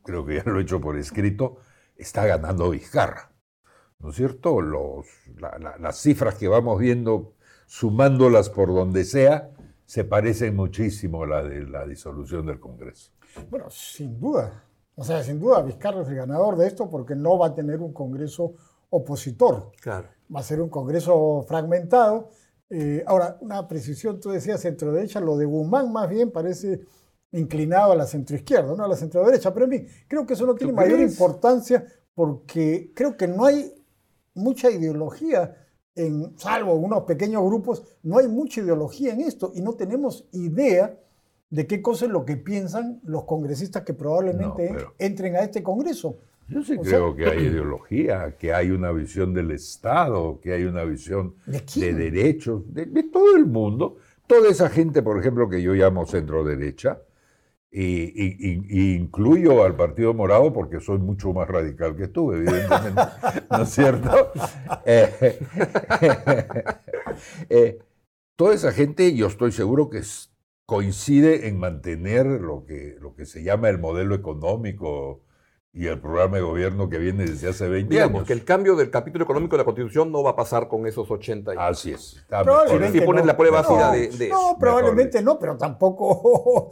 creo 0.02 0.24
que 0.24 0.36
ya 0.36 0.44
lo 0.46 0.58
he 0.58 0.62
hecho 0.62 0.80
por 0.80 0.96
escrito, 0.96 1.58
está 1.96 2.24
ganando 2.24 2.70
Vizcarra. 2.70 3.30
¿No 3.98 4.08
es 4.08 4.16
cierto? 4.16 4.62
Los, 4.62 5.06
las 5.80 6.00
cifras 6.00 6.36
que 6.36 6.48
vamos 6.48 6.78
viendo, 6.78 7.34
sumándolas 7.66 8.48
por 8.48 8.68
donde 8.68 9.04
sea, 9.04 9.50
se 9.86 10.04
parecen 10.04 10.54
muchísimo 10.54 11.22
a 11.22 11.26
la 11.26 11.42
de 11.42 11.64
la 11.64 11.86
disolución 11.86 12.46
del 12.46 12.60
Congreso. 12.60 13.12
Bueno, 13.48 13.70
sin 13.70 14.18
duda. 14.18 14.64
O 14.96 15.04
sea, 15.04 15.22
sin 15.22 15.38
duda 15.38 15.62
Vizcarra 15.62 16.02
es 16.02 16.08
el 16.08 16.16
ganador 16.16 16.56
de 16.56 16.66
esto 16.66 16.90
porque 16.90 17.14
no 17.14 17.38
va 17.38 17.48
a 17.48 17.54
tener 17.54 17.80
un 17.80 17.92
Congreso 17.92 18.54
opositor. 18.90 19.70
Claro. 19.80 20.08
Va 20.34 20.40
a 20.40 20.42
ser 20.42 20.60
un 20.60 20.68
Congreso 20.68 21.44
fragmentado. 21.46 22.30
Eh, 22.68 23.04
ahora, 23.06 23.38
una 23.40 23.68
precisión, 23.68 24.20
tú 24.20 24.30
decías 24.30 24.60
centro-derecha, 24.60 25.20
lo 25.20 25.36
de 25.36 25.44
Guzmán 25.44 25.92
más 25.92 26.08
bien 26.08 26.32
parece 26.32 26.80
inclinado 27.32 27.92
a 27.92 27.96
la 27.96 28.06
centroizquierda, 28.06 28.74
no 28.74 28.84
a 28.84 28.88
la 28.88 28.96
centro-derecha, 28.96 29.52
pero 29.52 29.64
en 29.66 29.70
mí 29.70 29.86
creo 30.08 30.26
que 30.26 30.34
eso 30.34 30.46
no 30.46 30.54
tiene 30.54 30.72
mayor 30.72 31.00
importancia 31.00 31.84
porque 32.14 32.92
creo 32.94 33.16
que 33.16 33.28
no 33.28 33.44
hay 33.44 33.72
mucha 34.34 34.70
ideología, 34.70 35.54
en, 35.96 36.38
salvo 36.38 36.74
unos 36.74 37.02
pequeños 37.02 37.42
grupos, 37.42 37.82
no 38.02 38.18
hay 38.18 38.28
mucha 38.28 38.60
ideología 38.60 39.14
en 39.14 39.22
esto 39.22 39.52
y 39.54 39.62
no 39.62 39.72
tenemos 39.74 40.26
idea 40.32 40.96
de 41.50 41.66
qué 41.66 41.80
cosa 41.80 42.06
es 42.06 42.10
lo 42.10 42.24
que 42.24 42.36
piensan 42.36 43.00
los 43.04 43.24
congresistas 43.24 43.82
que 43.82 43.94
probablemente 43.94 44.76
entren 44.98 45.36
a 45.36 45.40
este 45.40 45.62
Congreso. 45.62 46.18
Yo 46.48 46.62
sí 46.62 46.76
creo 46.78 47.14
que 47.16 47.26
hay 47.26 47.46
ideología, 47.46 48.36
que 48.38 48.52
hay 48.52 48.70
una 48.70 48.92
visión 48.92 49.34
del 49.34 49.50
Estado, 49.50 50.38
que 50.40 50.52
hay 50.52 50.64
una 50.64 50.84
visión 50.84 51.34
de, 51.46 51.92
derechos, 51.92 52.62
de, 52.72 52.86
todo 53.04 53.36
el 53.36 53.46
mundo. 53.46 53.96
Toda 54.26 54.48
esa 54.50 54.68
gente, 54.68 55.02
por 55.02 55.18
ejemplo, 55.18 55.48
que 55.48 55.60
yo 55.60 55.72
llamo 55.74 56.06
centro 56.06 56.44
derecha, 56.44 57.00
y, 57.78 58.94
incluyo 58.94 59.62
al 59.62 59.76
Partido 59.76 60.14
Morado 60.14 60.50
porque 60.52 60.80
soy 60.80 60.98
mucho 60.98 61.34
más 61.34 61.46
radical 61.46 61.94
que 61.94 62.08
tú, 62.08 62.32
evidentemente, 62.32 63.02
¿no 63.50 63.62
es 63.62 63.70
cierto? 63.70 64.32
Eh, 64.88 65.38
eh, 67.50 67.78
toda 68.36 68.54
esa 68.54 68.70
gente, 68.70 69.14
yo 69.14 69.26
estoy 69.26 69.50
seguro 69.50 69.90
que 69.90 70.00
coincide 70.64 71.48
en 71.48 71.58
mantener 71.58 72.26
lo 72.26 72.64
que, 72.64 72.96
lo 73.00 73.16
que 73.16 73.26
se 73.26 73.42
llama 73.42 73.68
el 73.68 73.78
modelo 73.78 74.14
económico 74.14 75.22
y 75.72 75.88
el 75.88 76.00
programa 76.00 76.36
de 76.36 76.42
gobierno 76.42 76.88
que 76.88 76.98
viene 76.98 77.24
desde 77.24 77.48
hace 77.48 77.68
20 77.68 77.90
Digamos 77.90 78.14
años. 78.14 78.26
que 78.28 78.32
el 78.32 78.44
cambio 78.44 78.76
del 78.76 78.90
capítulo 78.90 79.24
económico 79.24 79.56
de 79.56 79.62
la 79.62 79.64
Constitución 79.64 80.12
no 80.12 80.22
va 80.22 80.30
a 80.30 80.36
pasar 80.36 80.68
con 80.68 80.86
esos 80.86 81.10
80 81.10 81.50
años. 81.50 81.62
Así 81.62 81.92
es. 81.92 82.24
Si 82.92 83.00
pones 83.00 83.26
la 83.26 83.36
prueba 83.36 83.62
no, 83.62 83.92
de, 83.92 84.28
No, 84.28 84.56
probablemente 84.58 85.20
no, 85.20 85.38
pero 85.38 85.56
tampoco... 85.56 86.70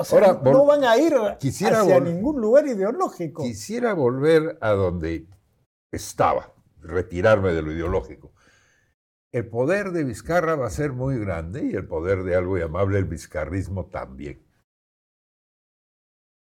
o 0.00 0.04
sea, 0.04 0.40
no 0.42 0.64
van 0.64 0.84
a 0.84 0.96
ir 0.96 1.14
hacia 1.14 2.00
ningún 2.00 2.40
lugar 2.40 2.66
ideológico. 2.66 3.42
Quisiera 3.42 3.92
volver 3.92 4.56
a 4.62 4.70
donde 4.70 5.26
estaba, 5.92 6.54
retirarme 6.80 7.52
de 7.52 7.62
lo 7.62 7.72
ideológico. 7.72 8.32
El 9.32 9.48
poder 9.48 9.92
de 9.92 10.04
Vizcarra 10.04 10.56
va 10.56 10.66
a 10.66 10.70
ser 10.70 10.92
muy 10.92 11.18
grande 11.18 11.64
y 11.64 11.74
el 11.74 11.86
poder 11.86 12.24
de 12.24 12.34
algo 12.34 12.56
llamable 12.56 12.98
el 12.98 13.04
vizcarrismo 13.04 13.86
también. 13.86 14.44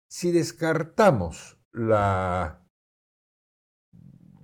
Si 0.09 0.31
descartamos 0.31 1.59
la, 1.73 2.65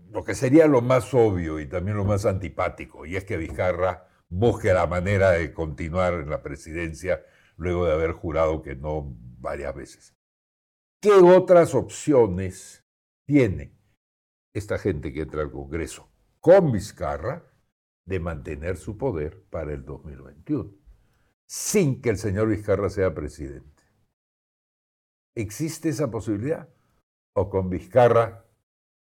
lo 0.10 0.24
que 0.24 0.36
sería 0.36 0.68
lo 0.68 0.82
más 0.82 1.14
obvio 1.14 1.60
y 1.60 1.68
también 1.68 1.98
lo 1.98 2.06
más 2.06 2.26
antipático, 2.26 3.06
y 3.06 3.16
es 3.16 3.24
que 3.24 3.38
Vizcarra 3.38 4.08
busque 4.30 4.74
la 4.74 4.86
manera 4.86 5.32
de 5.32 5.54
continuar 5.54 6.14
en 6.16 6.30
la 6.30 6.44
presidencia 6.44 7.24
luego 7.58 7.86
de 7.86 7.94
haber 7.94 8.14
jurado 8.14 8.62
que 8.62 8.76
no 8.76 9.16
varias 9.40 9.76
veces. 9.76 10.16
¿Qué 11.02 11.12
otras 11.12 11.76
opciones 11.76 12.86
tiene 13.26 13.78
esta 14.54 14.78
gente 14.78 15.12
que 15.12 15.22
entra 15.22 15.42
al 15.42 15.52
Congreso 15.52 16.10
con 16.40 16.72
Vizcarra 16.72 17.44
de 18.06 18.20
mantener 18.20 18.78
su 18.78 18.98
poder 18.98 19.44
para 19.50 19.74
el 19.74 19.84
2021, 19.84 20.72
sin 21.46 22.02
que 22.02 22.10
el 22.10 22.18
señor 22.18 22.48
Vizcarra 22.48 22.90
sea 22.90 23.14
presidente? 23.14 23.84
¿Existe 25.36 25.90
esa 25.90 26.10
posibilidad? 26.10 26.70
o 27.38 27.50
con 27.52 27.70
Vizcarra, 27.70 28.46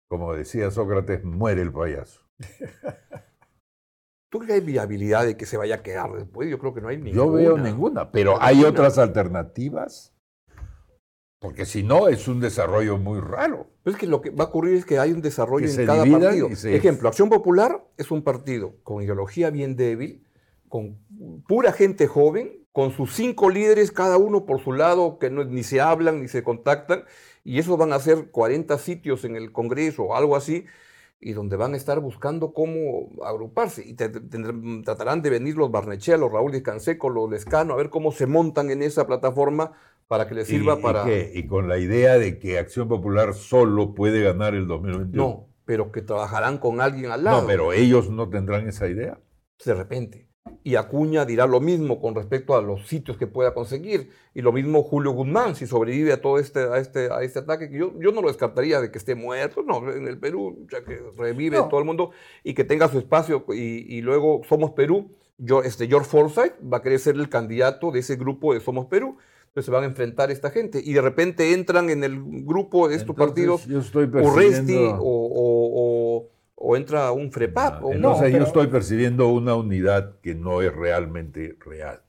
como 0.08 0.34
decía 0.34 0.68
Sócrates, 0.72 1.22
muere 1.22 1.62
el 1.62 1.72
payaso. 1.72 2.20
¿Tú 4.34 4.40
crees 4.40 4.48
que 4.48 4.54
hay 4.54 4.66
viabilidad 4.66 5.24
de 5.24 5.36
que 5.36 5.46
se 5.46 5.56
vaya 5.56 5.76
a 5.76 5.82
quedar 5.84 6.12
después? 6.12 6.50
Yo 6.50 6.58
creo 6.58 6.74
que 6.74 6.80
no 6.80 6.88
hay 6.88 6.96
ninguna. 6.96 7.14
Yo 7.14 7.30
veo 7.30 7.56
ninguna, 7.56 8.10
pero 8.10 8.34
¿hay 8.42 8.64
otras 8.64 8.98
alternativas? 8.98 10.12
Porque 11.38 11.64
si 11.64 11.84
no, 11.84 12.08
es 12.08 12.26
un 12.26 12.40
desarrollo 12.40 12.98
muy 12.98 13.20
raro. 13.20 13.68
Pero 13.84 13.94
es 13.94 14.00
que 14.00 14.08
lo 14.08 14.20
que 14.20 14.30
va 14.30 14.42
a 14.42 14.46
ocurrir 14.48 14.74
es 14.74 14.84
que 14.84 14.98
hay 14.98 15.12
un 15.12 15.22
desarrollo 15.22 15.68
en 15.68 15.86
cada 15.86 16.04
partido. 16.04 16.48
Ejemplo, 16.64 17.08
Acción 17.08 17.28
Popular 17.28 17.86
es 17.96 18.10
un 18.10 18.24
partido 18.24 18.74
con 18.82 19.04
ideología 19.04 19.50
bien 19.50 19.76
débil, 19.76 20.26
con 20.68 20.98
pura 21.46 21.70
gente 21.70 22.08
joven, 22.08 22.66
con 22.72 22.90
sus 22.90 23.14
cinco 23.14 23.50
líderes, 23.50 23.92
cada 23.92 24.16
uno 24.16 24.46
por 24.46 24.60
su 24.60 24.72
lado, 24.72 25.20
que 25.20 25.30
no, 25.30 25.44
ni 25.44 25.62
se 25.62 25.80
hablan 25.80 26.20
ni 26.20 26.26
se 26.26 26.42
contactan, 26.42 27.04
y 27.44 27.60
esos 27.60 27.78
van 27.78 27.92
a 27.92 28.00
ser 28.00 28.32
40 28.32 28.78
sitios 28.78 29.24
en 29.24 29.36
el 29.36 29.52
Congreso 29.52 30.02
o 30.02 30.16
algo 30.16 30.34
así, 30.34 30.64
y 31.24 31.32
donde 31.32 31.56
van 31.56 31.72
a 31.72 31.78
estar 31.78 32.00
buscando 32.00 32.52
cómo 32.52 33.10
agruparse. 33.24 33.82
Y 33.86 33.94
tratarán 33.94 35.22
de 35.22 35.30
venir 35.30 35.56
los 35.56 35.70
Barnechea, 35.70 36.18
los 36.18 36.30
Raúl 36.30 36.62
Canseco, 36.62 37.08
los 37.08 37.30
Lescano, 37.30 37.72
a 37.72 37.76
ver 37.76 37.88
cómo 37.88 38.12
se 38.12 38.26
montan 38.26 38.70
en 38.70 38.82
esa 38.82 39.06
plataforma 39.06 39.72
para 40.06 40.28
que 40.28 40.34
les 40.34 40.46
sirva 40.46 40.82
para... 40.82 41.06
¿Y, 41.10 41.46
con 41.46 41.66
la 41.66 41.78
idea 41.78 42.18
de 42.18 42.38
que 42.38 42.58
Acción 42.58 42.88
Popular 42.88 43.32
solo 43.32 43.94
puede 43.94 44.22
ganar 44.22 44.54
el 44.54 44.66
2021. 44.66 45.12
No, 45.16 45.48
pero 45.64 45.90
que 45.90 46.02
trabajarán 46.02 46.58
con 46.58 46.82
alguien 46.82 47.10
al 47.10 47.24
lado. 47.24 47.40
No, 47.40 47.46
pero 47.46 47.72
ellos 47.72 48.10
no 48.10 48.28
tendrán 48.28 48.68
esa 48.68 48.86
idea. 48.86 49.18
De 49.64 49.72
repente. 49.74 50.28
Y 50.62 50.76
Acuña 50.76 51.24
dirá 51.24 51.46
lo 51.46 51.58
mismo 51.60 52.00
con 52.00 52.14
respecto 52.14 52.54
a 52.54 52.60
los 52.60 52.86
sitios 52.86 53.16
que 53.16 53.26
pueda 53.26 53.54
conseguir. 53.54 54.10
Y 54.34 54.42
lo 54.42 54.52
mismo 54.52 54.82
Julio 54.82 55.12
Guzmán, 55.12 55.56
si 55.56 55.66
sobrevive 55.66 56.12
a 56.12 56.20
todo 56.20 56.38
este, 56.38 56.60
a 56.60 56.78
este, 56.78 57.10
a 57.10 57.22
este 57.22 57.38
ataque, 57.38 57.70
que 57.70 57.78
yo, 57.78 57.92
yo 57.98 58.12
no 58.12 58.20
lo 58.20 58.28
descartaría 58.28 58.80
de 58.80 58.90
que 58.90 58.98
esté 58.98 59.14
muerto, 59.14 59.62
no, 59.62 59.90
en 59.90 60.06
el 60.06 60.18
Perú, 60.18 60.66
ya 60.70 60.84
que 60.84 61.00
revive 61.16 61.62
todo 61.70 61.80
el 61.80 61.86
mundo 61.86 62.10
y 62.42 62.52
que 62.52 62.64
tenga 62.64 62.88
su 62.88 62.98
espacio. 62.98 63.44
Y, 63.54 64.02
luego 64.02 64.42
Somos 64.46 64.72
Perú, 64.72 65.10
yo, 65.38 65.62
este, 65.62 65.86
George 65.86 66.08
Forsyth 66.08 66.54
va 66.62 66.78
a 66.78 66.82
querer 66.82 66.98
ser 66.98 67.16
el 67.16 67.30
candidato 67.30 67.90
de 67.90 68.00
ese 68.00 68.16
grupo 68.16 68.52
de 68.52 68.60
Somos 68.60 68.86
Perú. 68.86 69.16
Entonces 69.48 69.66
se 69.66 69.70
van 69.70 69.84
a 69.84 69.86
enfrentar 69.86 70.30
esta 70.30 70.50
gente. 70.50 70.82
Y 70.84 70.94
de 70.94 71.00
repente 71.00 71.54
entran 71.54 71.88
en 71.88 72.04
el 72.04 72.20
grupo 72.44 72.88
de 72.88 72.96
estos 72.96 73.14
partidos 73.14 73.66
Urresti 73.66 74.76
o 74.98 75.24
o 75.76 75.83
entra 76.76 77.12
un 77.12 77.30
FREPAP. 77.30 77.80
No, 77.80 77.86
o 77.86 77.92
entonces 77.92 78.32
yo 78.32 78.42
estoy 78.42 78.68
percibiendo 78.68 79.28
una 79.28 79.54
unidad 79.54 80.18
que 80.20 80.34
no 80.34 80.62
es 80.62 80.74
realmente 80.74 81.56
real. 81.60 82.00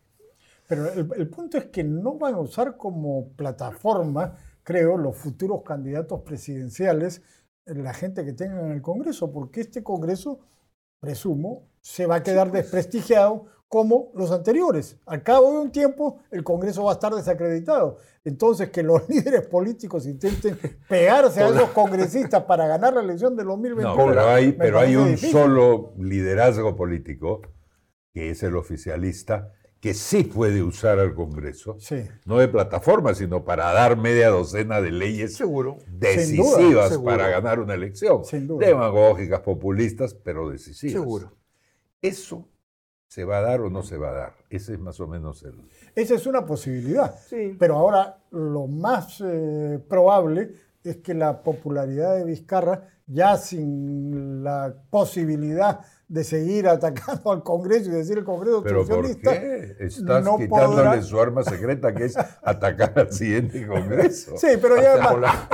Pero 0.68 0.92
el, 0.92 1.30
punto 1.30 1.58
es 1.58 1.66
que 1.66 1.84
no 1.84 2.18
van 2.18 2.36
a 2.36 2.40
usar 2.40 2.78
como 2.78 3.34
plataforma, 3.34 4.36
creo, 4.64 4.98
los 4.98 5.16
futuros 5.16 5.62
candidatos 5.64 6.22
presidenciales, 6.22 7.22
la 7.66 7.94
gente 7.94 8.26
que 8.26 8.34
tengan 8.34 8.66
en 8.66 8.72
el 8.72 8.82
Congreso, 8.82 9.32
porque 9.32 9.62
este 9.62 9.84
Congreso, 9.84 10.40
presumo, 11.00 11.68
se 11.82 12.08
va 12.08 12.16
a 12.16 12.24
quedar 12.24 12.50
pues. 12.50 12.64
desprestigiado 12.64 13.46
como 13.68 14.12
los 14.16 14.32
anteriores. 14.32 14.98
Al 15.06 15.24
cabo 15.24 15.52
de 15.52 15.60
un 15.60 15.72
tiempo, 15.72 16.20
el 16.32 16.44
Congreso 16.44 16.84
va 16.84 16.92
a 16.92 16.94
estar 16.94 17.14
desacreditado. 17.14 17.98
Entonces, 18.24 18.70
que 18.70 18.84
los 18.84 19.08
líderes 19.10 19.46
políticos 19.48 20.06
intenten 20.06 20.58
pegarse 20.88 21.42
a 21.42 21.50
esos 21.50 21.70
congresistas 21.70 22.44
para 22.44 22.68
ganar 22.68 22.94
la 22.94 23.02
elección 23.02 23.36
de 23.36 23.44
2021. 23.44 23.96
No, 23.96 24.06
pero 24.08 24.30
hay, 24.30 24.52
pero 24.54 24.80
hay 24.80 24.96
un 24.96 25.18
solo 25.18 25.94
liderazgo 25.98 26.76
político, 26.76 27.42
que 28.14 28.32
es 28.32 28.44
el 28.44 28.56
oficialista, 28.56 29.52
que 29.80 29.94
sí 29.94 30.24
puede 30.24 30.64
usar 30.64 30.98
al 30.98 31.14
Congreso, 31.14 31.78
no 32.26 32.40
de 32.40 32.48
plataforma, 32.48 33.14
sino 33.14 33.46
para 33.46 33.72
dar 33.72 33.98
media 33.98 34.30
docena 34.30 34.82
de 34.82 34.90
leyes 34.90 35.36
Seguro. 35.36 35.78
decisivas 35.88 36.98
para 36.98 37.28
ganar 37.28 37.60
una 37.60 37.76
elección. 37.76 38.24
Demagógicas, 38.58 39.42
populistas, 39.42 40.16
pero 40.16 40.50
decisivas. 40.50 40.94
Seguro. 40.94 41.38
Eso 42.02 42.48
¿Se 43.16 43.24
va 43.24 43.38
a 43.38 43.42
dar 43.42 43.62
o 43.62 43.70
no 43.70 43.82
se 43.82 43.96
va 43.96 44.10
a 44.10 44.14
dar? 44.14 44.34
Ese 44.50 44.74
es 44.74 44.80
más 44.82 45.00
o 45.00 45.08
menos 45.08 45.42
el... 45.44 45.54
Esa 45.96 46.16
es 46.16 46.28
una 46.28 46.46
posibilidad. 46.46 47.16
Pero 47.58 47.78
ahora 47.78 48.18
lo 48.32 48.68
más 48.68 49.24
eh, 49.26 49.80
probable 49.88 50.52
es 50.84 50.98
que 50.98 51.14
la 51.14 51.42
popularidad 51.42 52.18
de 52.18 52.26
Vizcarra, 52.26 52.90
ya 53.08 53.38
sin 53.38 54.44
la 54.44 54.76
posibilidad 54.90 55.80
de 56.08 56.24
seguir 56.24 56.68
atacando 56.68 57.32
al 57.32 57.44
Congreso 57.44 57.90
y 57.90 57.94
decir 57.94 58.18
el 58.18 58.24
Congreso 58.24 58.62
¿Pero 58.62 58.86
por 58.86 59.04
qué? 59.18 59.76
Estás 59.80 60.28
quitándole 60.38 61.02
su 61.02 61.20
arma 61.20 61.44
secreta 61.44 61.94
que 61.94 62.06
es 62.06 62.18
atacar 62.44 62.94
al 62.96 63.12
siguiente 63.12 63.66
Congreso. 63.66 64.38
Sí, 64.38 64.48
pero 64.62 64.76
ya 64.76 64.96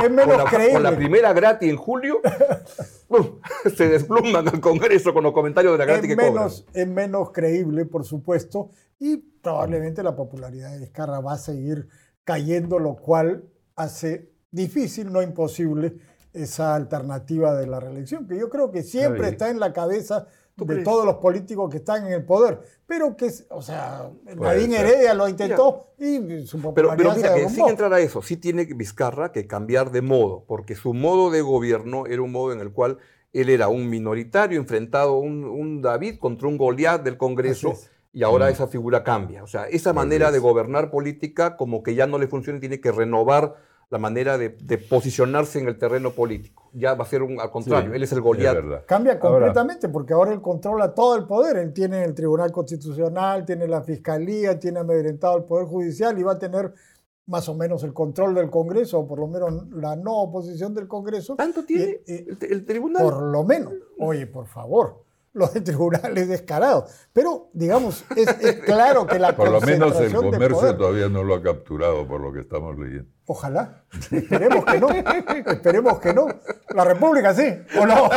es 0.03 0.12
menos 0.12 0.43
creíble. 0.50 0.74
Con 0.74 0.84
la 0.84 0.96
primera 0.96 1.34
gratis 1.34 1.70
en 1.70 1.77
julio, 1.77 2.22
se 3.75 3.88
despluman 3.88 4.48
al 4.48 4.60
Congreso 4.60 5.13
con 5.13 5.24
los 5.24 5.31
comentarios 5.31 5.74
de 5.74 5.77
la 5.77 5.86
gratis 5.86 6.12
es 6.12 6.17
que 6.17 6.22
menos, 6.22 6.65
Es 6.74 6.88
menos 6.88 7.31
creíble, 7.31 7.86
por 7.86 8.03
supuesto, 8.03 8.70
y 9.00 9.17
probablemente 9.17 10.03
la 10.03 10.15
popularidad 10.15 10.72
de 10.72 10.79
Vizcarra 10.79 11.22
va 11.22 11.34
a 11.34 11.38
seguir 11.38 11.88
cayendo, 12.24 12.77
lo 12.77 12.98
cual 12.98 13.46
hace 13.75 14.31
difícil, 14.51 15.12
no 15.12 15.22
imposible, 15.22 15.96
esa 16.34 16.75
alternativa 16.75 17.55
de 17.55 17.67
la 17.67 17.79
reelección, 17.79 18.27
que 18.27 18.38
yo 18.38 18.50
creo 18.50 18.72
que 18.72 18.84
siempre 18.84 19.29
está 19.29 19.50
en 19.50 19.60
la 19.60 19.74
cabeza 19.74 20.27
de 20.65 20.74
crees? 20.75 20.84
todos 20.86 21.06
los 21.06 21.15
políticos 21.15 21.70
que 21.70 21.77
están 21.77 22.06
en 22.08 22.13
el 22.13 22.24
poder, 22.25 22.60
pero 22.88 23.15
que, 23.15 23.32
o 23.50 23.62
sea, 23.62 24.10
Nadine. 24.36 24.77
Heredia 24.80 25.13
lo 25.13 25.27
intentó 25.27 25.94
y 25.98 26.46
su 26.46 26.60
Pero, 26.74 26.94
pero 26.96 27.15
mira, 27.15 27.30
que 27.34 27.39
derrumbó. 27.41 27.50
sin 27.56 27.68
entrar 27.68 27.94
a 27.94 28.00
eso, 28.00 28.22
sí 28.22 28.38
tiene 28.38 28.65
Vizcarra 28.65 29.32
que 29.32 29.48
cambiar 29.48 29.91
de 29.91 30.01
modo, 30.01 30.44
porque 30.48 30.75
su 30.75 30.94
modo 30.94 31.32
de 31.32 31.41
gobierno 31.41 32.06
era 32.08 32.22
un 32.22 32.32
modo 32.32 32.53
en 32.53 32.60
el 32.60 32.72
cual 32.72 32.98
él 33.34 33.50
era 33.50 33.68
un 33.70 33.89
minoritario 33.89 34.60
enfrentado 34.60 35.12
a 35.15 35.20
un, 35.20 35.46
un 35.46 35.82
David 35.82 36.20
contra 36.20 36.48
un 36.48 36.58
Goliat 36.58 37.01
del 37.03 37.18
Congreso. 37.18 37.74
Y 38.13 38.24
ahora 38.24 38.48
Mm. 38.48 38.50
esa 38.50 38.68
figura 38.68 39.06
cambia. 39.06 39.41
O 39.41 39.48
sea, 39.48 39.70
esa 39.70 39.94
manera 39.94 40.32
de 40.32 40.39
gobernar 40.39 40.91
política 40.91 41.56
como 41.56 41.82
que 41.82 41.96
ya 41.96 42.08
no 42.08 42.18
le 42.18 42.27
funciona 42.27 42.58
y 42.58 42.60
tiene 42.60 42.82
que 42.82 42.91
renovar 42.91 43.56
la 43.91 43.98
manera 43.98 44.38
de, 44.38 44.50
de 44.50 44.77
posicionarse 44.77 45.60
en 45.60 45.67
el 45.67 45.77
terreno 45.77 46.12
político. 46.12 46.69
Ya 46.74 46.93
va 46.93 47.03
a 47.03 47.07
ser 47.07 47.21
un, 47.21 47.41
al 47.41 47.51
contrario, 47.51 47.89
Sí, 47.91 47.95
él 47.98 48.03
es 48.03 48.12
el 48.13 48.21
Goliat. 48.21 48.86
Cambia 48.86 49.13
Ahora- 49.13 49.19
completamente 49.19 49.89
porque 49.89 50.13
ahora 50.13 50.31
él 50.31 50.41
controla 50.41 50.93
todo 50.95 51.17
el 51.17 51.25
poder. 51.25 51.57
Él 51.57 51.74
tiene 51.74 52.05
el 52.05 52.15
Tribunal 52.15 52.51
Constitucional, 52.53 53.45
tiene 53.45 53.67
la 53.67 53.81
Fiscalía, 53.81 54.57
tiene 54.57 54.79
amedrentado 54.79 55.38
el 55.38 55.43
Poder 55.43 55.67
Judicial 55.67 56.17
y 56.17 56.24
va 56.24 56.31
a 56.33 56.39
tener 56.39 56.74
más 57.27 57.50
o 57.50 57.53
menos 57.53 57.83
el 57.83 57.93
control 57.93 58.33
del 58.33 58.50
Congreso, 58.50 59.00
o 59.00 59.07
por 59.07 59.19
lo 59.19 59.27
menos 59.27 59.67
la 59.71 59.95
no 59.98 60.21
oposición 60.21 60.74
del 60.74 60.88
Congreso. 60.88 61.36
¿Tanto 61.36 61.65
tiene 61.65 62.00
Y- 62.07 62.13
y- 62.13 62.15
el, 62.29 62.38
el 62.50 62.65
tribunal? 62.65 63.03
Por 63.03 63.21
lo 63.21 63.43
menos. 63.43 63.74
Oye, 64.00 64.25
por 64.25 64.48
favor. 64.48 65.03
Los 65.33 65.53
de 65.53 65.62
tribunales 65.62 66.27
descarados. 66.27 66.91
Pero, 67.13 67.48
digamos, 67.53 68.03
es, 68.17 68.27
es 68.41 68.55
claro 68.65 69.05
que 69.07 69.17
la 69.17 69.33
Por 69.36 69.50
lo 69.50 69.62
menos 69.62 69.98
el 70.00 70.13
comercio 70.13 70.50
poder- 70.60 70.77
todavía 70.77 71.07
no 71.07 71.24
lo 71.24 71.36
ha 71.36 71.41
capturado 71.41 72.05
por 72.05 72.19
lo 72.19 72.33
que 72.33 72.41
estamos 72.41 72.77
leyendo. 72.77 73.10
Ojalá. 73.31 73.85
Esperemos 74.11 74.65
que 74.65 74.79
no. 74.79 74.89
Esperemos 74.89 76.00
que 76.00 76.13
no. 76.13 76.27
La 76.75 76.83
República 76.83 77.33
sí, 77.33 77.45
¿o 77.79 77.85
no? 77.85 78.09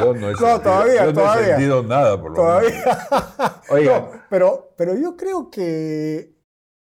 Yo 0.00 0.14
no 0.14 0.30
he, 0.30 0.32
No, 0.32 0.38
sentido, 0.38 0.60
todavía, 0.60 1.04
yo 1.04 1.12
no 1.12 1.34
he 1.34 1.44
sentido 1.44 1.82
nada, 1.82 2.18
por 2.18 2.30
lo 2.30 2.36
Todavía. 2.36 2.70
menos. 2.70 3.52
Oiga, 3.68 3.98
No, 4.00 4.10
pero, 4.30 4.72
pero 4.78 4.94
yo 4.96 5.16
creo 5.18 5.50
que, 5.50 6.34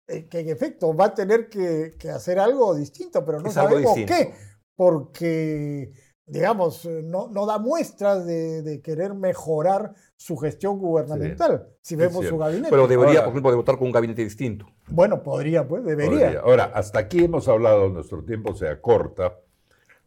eh, 0.07 0.27
que 0.29 0.39
en 0.41 0.49
efecto 0.49 0.95
va 0.95 1.05
a 1.05 1.13
tener 1.15 1.49
que, 1.49 1.95
que 1.99 2.11
hacer 2.11 2.37
algo 2.37 2.75
distinto, 2.75 3.25
pero 3.25 3.39
no 3.39 3.47
Es 3.47 3.55
sabemos 3.55 3.95
qué, 3.95 4.35
porque, 4.75 5.91
digamos, 6.31 6.85
eh, 6.85 7.01
no, 7.03 7.27
no 7.29 7.45
da 7.45 7.59
muestras 7.59 8.25
de, 8.25 8.61
de 8.61 8.81
querer 8.81 9.13
mejorar 9.13 9.93
su 10.15 10.37
gestión 10.37 10.79
gubernamental. 10.79 11.67
Si 11.81 11.95
vemos 11.95 12.25
su 12.25 12.37
gabinete. 12.37 12.69
Pero 12.69 12.87
debería, 12.87 13.19
Ahora- 13.19 13.23
por 13.25 13.33
ejemplo, 13.33 13.55
votar 13.57 13.77
con 13.77 13.87
un 13.87 13.91
gabinete 13.93 14.23
distinto. 14.23 14.65
bueno, 14.87 15.21
podría, 15.23 15.67
pues, 15.67 15.83
debería. 15.83 16.09
podría. 16.25 16.39
Ahora, 16.39 16.63
hasta 16.73 16.99
aquí 16.99 17.23
hemos 17.25 17.47
hablado, 17.47 17.89
nuestro 17.89 18.23
tiempo 18.23 18.55
se 18.55 18.69
acorta, 18.69 19.37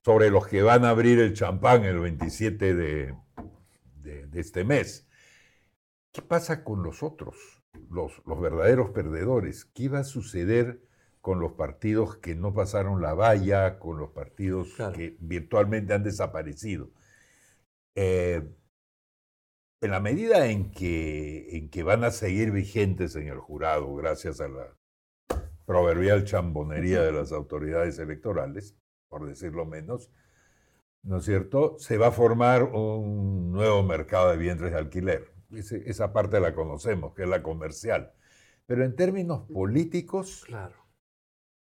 sobre 0.03 0.31
los 0.31 0.47
que 0.47 0.63
van 0.63 0.85
a 0.85 0.91
abrir 0.91 1.19
el 1.21 1.35
champán 1.35 1.85
el 1.85 1.99
27 1.99 2.75
de, 2.75 3.15
de- 4.03 4.27
de 4.27 4.41
este 4.41 4.65
mes. 4.65 5.07
¿Qué 6.13 6.23
pasa 6.23 6.63
con 6.65 6.83
los 6.83 7.03
otros, 7.03 7.35
los, 7.91 8.13
los 8.27 8.41
verdaderos 8.41 8.91
perdedores? 8.91 9.65
¿Qué 9.65 9.89
va 9.89 10.01
a 10.01 10.05
suceder 10.05 10.81
con 11.25 11.41
los 11.41 11.53
partidos 11.53 12.19
que 12.19 12.35
no 12.35 12.53
pasaron 12.53 13.01
la 13.01 13.15
valla, 13.15 13.79
con 13.79 13.97
los 13.97 14.11
partidos 14.11 14.75
Claro. 14.77 14.93
que 14.93 15.17
virtualmente 15.21 15.95
han 15.95 16.03
desaparecido? 16.05 16.91
Eh, 17.97 18.43
en 19.83 19.91
la 19.91 20.01
medida 20.01 20.47
en 20.49 20.71
que, 20.71 21.57
en 21.57 21.71
que 21.71 21.83
van 21.83 22.05
a 22.05 22.11
seguir 22.11 22.51
vigentes 22.51 23.17
en 23.17 23.29
el 23.29 23.39
jurado, 23.39 23.95
gracias 23.95 24.43
a 24.43 24.49
la 24.49 24.77
proverbial 25.65 26.25
chambonería 26.27 27.01
de 27.01 27.13
las 27.13 27.33
autoridades 27.33 27.99
electorales, 27.99 28.77
por 29.09 29.27
decirlo 29.27 29.65
menos, 29.65 30.11
¿no 31.03 31.17
es 31.21 31.25
cierto? 31.25 31.79
Se 31.79 31.97
va 31.97 32.09
a 32.09 32.13
formar 32.13 32.65
un 32.65 33.51
nuevo 33.51 33.83
mercado 33.83 34.31
de 34.31 34.37
vientres 34.37 34.73
de 34.73 34.79
alquiler. 34.79 35.33
Ese- 35.53 35.89
esa 35.89 36.13
parte 36.13 36.39
la 36.39 36.55
conocemos, 36.55 37.15
que 37.15 37.23
es 37.23 37.29
la 37.31 37.43
comercial. 37.43 38.13
Pero 38.67 38.85
en 38.85 38.95
términos 38.95 39.49
políticos, 39.51 40.45
Claro. 40.47 40.84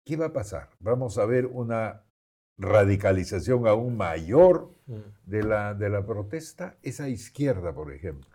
¿Qué 0.06 0.16
va 0.18 0.28
a 0.28 0.34
pasar? 0.34 0.70
Vamos 0.80 1.18
a 1.18 1.26
ver 1.26 1.46
una 1.46 2.04
radicalización 2.58 3.68
aún 3.68 3.98
mayor 3.98 4.70
de 5.26 5.44
la, 5.44 5.74
de 5.74 5.90
la 5.90 6.06
protesta, 6.06 6.78
esa 6.84 7.08
izquierda, 7.10 7.74
por 7.74 7.92
ejemplo. 7.94 8.30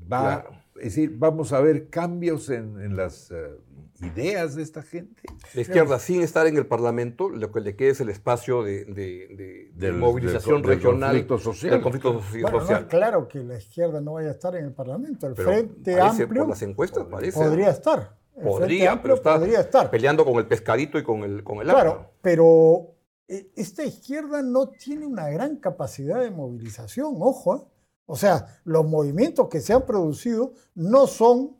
Va, 0.00 0.42
Claro. 0.42 0.62
Es 0.76 0.82
decir, 0.94 1.14
vamos 1.16 1.54
a 1.54 1.60
ver 1.60 1.88
cambios 1.88 2.50
en, 2.50 2.78
en 2.82 2.96
las 2.96 3.30
eh, 3.30 3.56
ideas 4.02 4.54
de 4.56 4.62
esta 4.62 4.82
gente. 4.82 5.22
La 5.54 5.62
izquierda, 5.62 5.98
sin 5.98 6.20
estar 6.20 6.46
en 6.46 6.58
el 6.58 6.66
Parlamento, 6.66 7.30
lo 7.30 7.50
que 7.50 7.60
le 7.60 7.76
queda 7.76 7.92
es 7.92 8.00
el 8.02 8.10
espacio 8.10 8.62
de, 8.62 8.84
de- 8.84 8.92
de- 8.94 9.70
de 9.72 9.86
Del- 9.86 9.94
movilización 9.96 10.56
del- 10.60 10.70
del 10.70 10.76
regional. 10.76 11.10
conflicto 11.12 11.38
social. 11.38 11.72
del 11.72 11.80
conflicto 11.80 12.20
soci- 12.20 12.42
Bueno, 12.42 12.50
no 12.58 12.60
social. 12.60 12.88
claro 12.88 13.26
que 13.26 13.38
la 13.38 13.56
izquierda 13.56 14.02
no 14.02 14.12
vaya 14.14 14.28
a 14.28 14.32
estar 14.32 14.54
en 14.54 14.66
el 14.66 14.72
Parlamento. 14.74 15.26
El 15.28 15.32
Pero 15.34 15.48
Frente 15.48 15.98
Amplio 15.98 16.42
por 16.42 16.48
las 16.50 16.62
encuestas, 16.62 17.06
parece. 17.06 17.38
podría 17.42 17.70
estar. 17.70 18.18
Podría, 18.42 19.00
pero 19.02 19.14
está 19.14 19.38
podría 19.38 19.60
estar. 19.60 19.90
peleando 19.90 20.24
con 20.24 20.34
el 20.36 20.46
pescadito 20.46 20.98
y 20.98 21.02
con 21.02 21.22
el, 21.24 21.42
con 21.42 21.58
el 21.58 21.64
Claro, 21.64 21.90
agua. 21.92 22.10
pero 22.20 22.94
eh, 23.28 23.50
esta 23.56 23.84
izquierda 23.84 24.42
no 24.42 24.68
tiene 24.68 25.06
una 25.06 25.28
gran 25.30 25.56
capacidad 25.56 26.20
de 26.20 26.30
movilización, 26.30 27.14
ojo. 27.18 27.56
¿eh? 27.56 27.60
O 28.06 28.14
sea, 28.16 28.46
los 28.64 28.86
movimientos 28.86 29.48
que 29.48 29.60
se 29.60 29.72
han 29.72 29.86
producido 29.86 30.52
no 30.74 31.06
son 31.06 31.56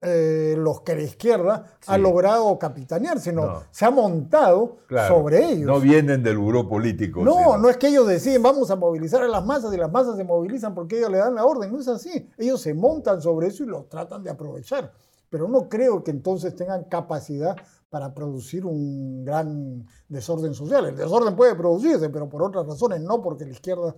eh, 0.00 0.54
los 0.56 0.82
que 0.82 0.94
la 0.94 1.02
izquierda 1.02 1.76
ha 1.88 1.98
logrado 1.98 2.56
capitanear, 2.56 3.18
sino 3.18 3.46
No. 3.46 3.62
se 3.72 3.84
ha 3.84 3.90
montado 3.90 4.76
Claro, 4.86 5.12
sobre 5.16 5.44
ellos. 5.44 5.66
No 5.66 5.80
vienen 5.80 6.22
del 6.22 6.38
buró 6.38 6.68
político. 6.68 7.24
No, 7.24 7.34
sino- 7.34 7.58
no 7.58 7.68
es 7.68 7.78
que 7.78 7.88
ellos 7.88 8.06
deciden 8.06 8.40
vamos 8.42 8.70
a 8.70 8.76
movilizar 8.76 9.22
a 9.24 9.26
las 9.28 9.44
masas 9.44 9.74
y 9.74 9.76
las 9.76 9.90
masas 9.90 10.16
se 10.16 10.22
movilizan 10.22 10.72
porque 10.72 10.98
ellos 10.98 11.10
le 11.10 11.18
dan 11.18 11.34
la 11.34 11.44
orden, 11.44 11.72
no 11.72 11.80
es 11.80 11.88
así. 11.88 12.28
Ellos 12.38 12.60
se 12.60 12.74
montan 12.74 13.20
sobre 13.20 13.48
eso 13.48 13.64
y 13.64 13.66
lo 13.66 13.86
tratan 13.86 14.22
de 14.22 14.30
aprovechar. 14.30 14.92
Pero 15.30 15.48
no 15.48 15.68
creo 15.68 16.02
que 16.02 16.10
entonces 16.10 16.54
tengan 16.54 16.84
capacidad 16.84 17.56
para 17.90 18.14
producir 18.14 18.66
un 18.66 19.24
gran 19.24 19.86
desorden 20.08 20.54
social. 20.54 20.86
El 20.86 20.96
desorden 20.96 21.36
puede 21.36 21.54
producirse, 21.54 22.10
pero 22.10 22.28
por 22.28 22.42
otras 22.42 22.66
razones, 22.66 23.00
no 23.00 23.22
porque 23.22 23.44
la 23.44 23.52
izquierda 23.52 23.94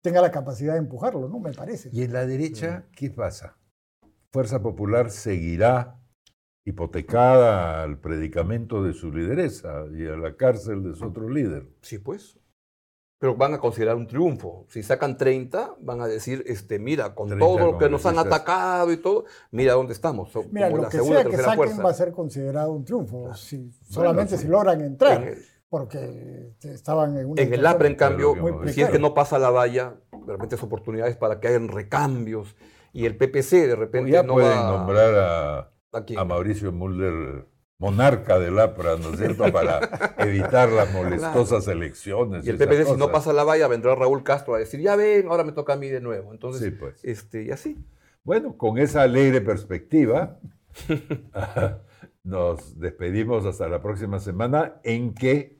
tenga 0.00 0.20
la 0.20 0.30
capacidad 0.30 0.74
de 0.74 0.80
empujarlo, 0.80 1.28
¿no? 1.28 1.38
Me 1.38 1.52
parece. 1.52 1.90
¿Y 1.92 2.02
en 2.02 2.12
la 2.12 2.26
derecha 2.26 2.86
qué 2.96 3.10
pasa? 3.10 3.56
Fuerza 4.30 4.62
Popular 4.62 5.10
seguirá 5.10 6.00
hipotecada 6.64 7.82
al 7.82 7.98
predicamento 7.98 8.82
de 8.82 8.92
su 8.92 9.12
lideresa 9.12 9.84
y 9.92 10.06
a 10.06 10.16
la 10.16 10.36
cárcel 10.36 10.82
de 10.82 10.94
su 10.94 11.06
otro 11.06 11.28
líder. 11.28 11.68
Sí, 11.82 11.98
pues. 11.98 12.38
Pero 13.22 13.36
van 13.36 13.54
a 13.54 13.58
considerar 13.60 13.94
un 13.94 14.08
triunfo. 14.08 14.66
Si 14.68 14.82
sacan 14.82 15.16
30, 15.16 15.76
van 15.80 16.00
a 16.00 16.08
decir, 16.08 16.42
este, 16.44 16.80
mira, 16.80 17.14
con 17.14 17.28
30 17.28 17.46
todo 17.46 17.58
lo 17.72 17.78
que 17.78 17.88
nos 17.88 18.04
han 18.04 18.18
atacado 18.18 18.90
y 18.90 18.96
todo, 18.96 19.26
mira 19.52 19.74
dónde 19.74 19.92
estamos. 19.92 20.32
So- 20.32 20.42
Mira, 20.50 20.66
como 20.66 20.78
lo 20.78 20.82
la 20.82 20.88
que 20.88 20.96
segunda, 20.96 21.20
sea 21.22 21.30
que 21.30 21.36
saquen 21.36 21.54
fuerza. 21.54 21.82
va 21.84 21.90
a 21.90 21.94
ser 21.94 22.10
considerado 22.10 22.72
un 22.72 22.84
triunfo, 22.84 23.32
si- 23.34 23.70
solamente 23.88 24.36
sí. 24.36 24.42
si 24.42 24.48
logran 24.48 24.80
entrar, 24.80 25.22
En 25.22 25.28
el- 25.28 25.38
porque 25.68 26.52
estaban 26.62 27.16
en 27.16 27.26
una 27.26 27.40
En 27.42 27.54
el 27.54 27.64
APRA, 27.64 27.86
en 27.86 27.94
cambio, 27.94 28.34
muy 28.34 28.72
si 28.72 28.82
es 28.82 28.90
que 28.90 28.98
no 28.98 29.14
pasa 29.14 29.38
la 29.38 29.50
valla, 29.50 29.94
de 30.26 30.32
repente 30.32 30.56
es 30.56 30.62
oportunidades 30.64 31.14
para 31.16 31.38
que 31.38 31.46
hayan 31.46 31.68
recambios. 31.68 32.56
Y 32.92 33.06
el 33.06 33.16
PPC 33.16 33.68
de 33.68 33.76
repente 33.76 34.10
ya 34.10 34.24
no 34.24 34.32
pueden 34.32 34.50
va 34.58 34.78
nombrar 34.78 35.14
a, 35.14 35.58
¿a 35.92 36.20
a 36.20 36.24
Mauricio 36.24 36.72
Mulder 36.72 37.46
monarca 37.82 38.38
del 38.38 38.60
APRA, 38.60 38.96
¿no 38.96 39.10
es 39.10 39.18
cierto?, 39.18 39.52
para 39.52 40.14
evitar 40.18 40.70
las 40.70 40.92
molestosas 40.92 41.66
elecciones. 41.66 42.46
Y 42.46 42.50
el 42.50 42.56
PPC, 42.56 42.86
si 42.86 42.96
no 42.96 43.10
pasa 43.10 43.32
la 43.32 43.42
valla, 43.42 43.66
vendrá 43.66 43.96
Raúl 43.96 44.22
Castro 44.22 44.54
a 44.54 44.58
decir, 44.60 44.80
ya 44.80 44.94
ven, 44.94 45.26
ahora 45.26 45.42
me 45.42 45.50
toca 45.50 45.72
a 45.72 45.76
mí 45.76 45.88
de 45.88 46.00
nuevo. 46.00 46.32
Entonces, 46.32 46.62
Sí, 46.62 46.70
pues. 46.70 47.04
este, 47.04 47.42
y 47.42 47.50
así. 47.50 47.76
Bueno, 48.22 48.56
con 48.56 48.78
esa 48.78 49.02
alegre 49.02 49.40
perspectiva, 49.40 50.38
nos 52.22 52.78
despedimos 52.78 53.46
hasta 53.46 53.68
la 53.68 53.82
próxima 53.82 54.20
semana 54.20 54.74
en 54.84 55.12
que 55.12 55.58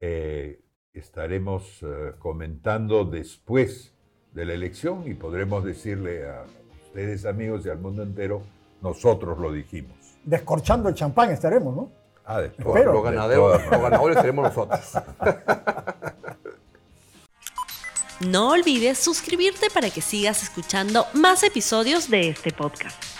eh, 0.00 0.60
estaremos 0.92 1.84
eh, 1.84 2.14
comentando 2.18 3.04
después 3.04 3.94
de 4.32 4.44
la 4.44 4.54
elección 4.54 5.06
y 5.06 5.14
podremos 5.14 5.62
decirle 5.62 6.28
a 6.28 6.44
ustedes 6.84 7.24
amigos 7.26 7.64
y 7.64 7.68
al 7.68 7.78
mundo 7.78 8.02
entero, 8.02 8.42
nosotros 8.82 9.38
lo 9.38 9.52
dijimos. 9.52 9.97
Descorchando 10.24 10.88
el 10.88 10.94
champán 10.94 11.30
estaremos, 11.30 11.74
¿no? 11.74 11.90
Ah, 12.24 12.40
de 12.40 12.52
Los, 12.58 13.02
ganadores 13.02 14.18
seremos 14.18 14.44
nosotros. 14.44 14.80
No 18.20 18.50
olvides 18.50 18.98
suscribirte 18.98 19.70
para 19.70 19.90
que 19.90 20.00
sigas 20.00 20.42
escuchando 20.42 21.06
más 21.14 21.44
episodios 21.44 22.10
de 22.10 22.30
este 22.30 22.50
podcast. 22.50 23.17